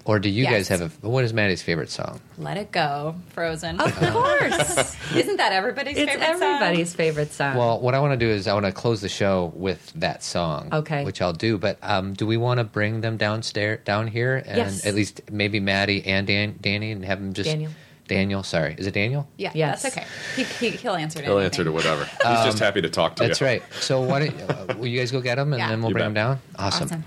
[0.05, 2.21] Or do you guys have a what is Maddy's favorite song?
[2.37, 3.81] Let it go, Frozen.
[3.81, 6.43] Of course, Isn't that everybody's it's favorite song?
[6.43, 7.57] everybody's favorite song.
[7.57, 10.25] Well, what I want to do is I want to close the show with that
[10.25, 10.71] song.
[10.73, 11.05] Okay.
[11.05, 11.57] Which I'll do.
[11.57, 14.85] But um, do we want to bring them downstairs, down here, and Yes.
[14.87, 17.71] at least maybe Maddy and Dan, Danny, and have them just Daniel.
[18.09, 19.29] Daniel, sorry, is it Daniel?
[19.37, 19.83] Yeah, Yes.
[19.85, 20.07] that's okay.
[20.35, 21.45] He, he, he'll answer to He'll anything.
[21.47, 22.05] answer to whatever.
[22.27, 23.47] He's just happy to talk to Um, That's you.
[23.47, 23.63] right.
[23.81, 25.69] So why don't uh, will you guys go get them and Yeah.
[25.69, 26.25] then we'll You bring them bet.
[26.25, 26.41] down?
[26.59, 26.87] Awesome.
[26.89, 27.05] Awesome.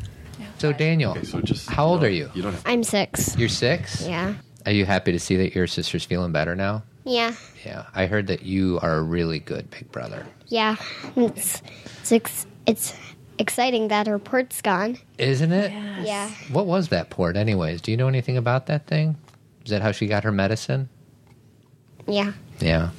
[0.56, 0.60] Yeah.
[0.60, 2.30] So Daniel, Okay, so just how old don't- are you?
[2.34, 3.36] You don't have I'm six.
[3.38, 4.06] You're six.
[4.08, 4.36] Yeah.
[4.66, 6.84] Are you happy to see that your sister's feeling better now?
[7.04, 7.36] Yeah.
[7.66, 7.86] Yeah.
[7.94, 10.26] I heard that you are a really good big brother.
[10.48, 10.76] Yeah.
[11.16, 11.62] It's
[12.02, 12.94] it's ex- it's
[13.38, 14.98] exciting that her port's gone.
[15.18, 15.72] Isn't it?
[16.04, 16.30] Yeah.
[16.52, 17.82] What was that port, anyways?
[17.82, 19.18] Do you know anything about that thing?
[19.66, 20.90] Is that how she got her medicine?
[22.08, 22.34] Yeah.
[22.60, 22.90] Yeah.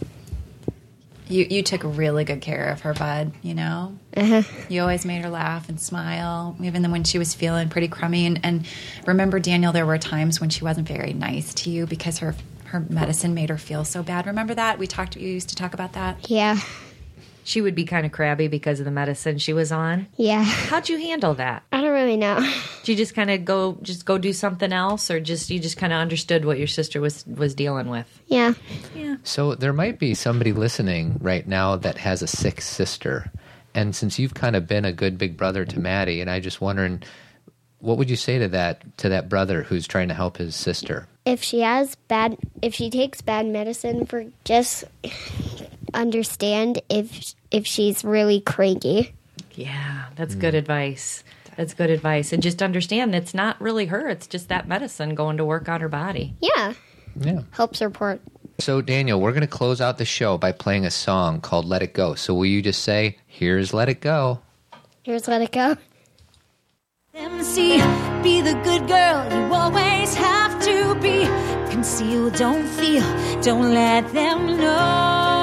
[1.28, 3.32] You you took really good care of her, bud.
[3.42, 4.42] You know, Uh-huh.
[4.68, 8.26] you always made her laugh and smile, even when she was feeling pretty crummy.
[8.26, 8.66] And, and
[9.06, 12.34] remember, Daniel, there were times when she wasn't very nice to you because her
[12.66, 14.26] her medicine made her feel so bad.
[14.26, 15.16] Remember that we talked.
[15.16, 16.28] You used to talk about that.
[16.30, 16.58] Yeah.
[17.46, 20.08] She would be kind of crabby because of the medicine she was on.
[20.16, 20.42] Yeah.
[20.42, 21.62] How'd you handle that?
[21.72, 22.40] I don't really know.
[22.82, 25.76] Did you just kind of go just go do something else, or just you just
[25.76, 28.06] kind of understood what your sister was was dealing with?
[28.26, 28.54] Yeah.
[28.96, 29.18] Yeah.
[29.22, 33.30] So there might be somebody listening right now that has a sick sister.
[33.74, 36.60] And since you've kind of been a good big brother to Maddy, and I just
[36.60, 37.04] wondering
[37.78, 41.06] what would you say to that to that brother who's trying to help his sister?
[41.26, 44.84] if she has bad if she takes bad medicine for just
[45.94, 49.14] understand if if she's really cranky.
[49.52, 51.24] Yeah, that's good advice.
[51.56, 52.32] That's good advice.
[52.32, 55.80] And just understand it's not really her, it's just that medicine going to work on
[55.80, 56.34] her body.
[56.40, 56.74] Yeah,
[57.18, 57.40] Yeah.
[57.52, 58.20] helps her port.
[58.58, 61.82] So, Daniel, we're going to close out the show by playing a song called Let
[61.82, 62.14] It Go.
[62.14, 64.40] So, will you just say, Here's Let It Go?
[65.02, 65.76] Here's let it go.
[67.12, 67.76] them see.
[68.22, 71.24] Be the good girl you always have to be.
[71.70, 73.04] Conceal, don't feel,
[73.42, 75.35] don't let them know.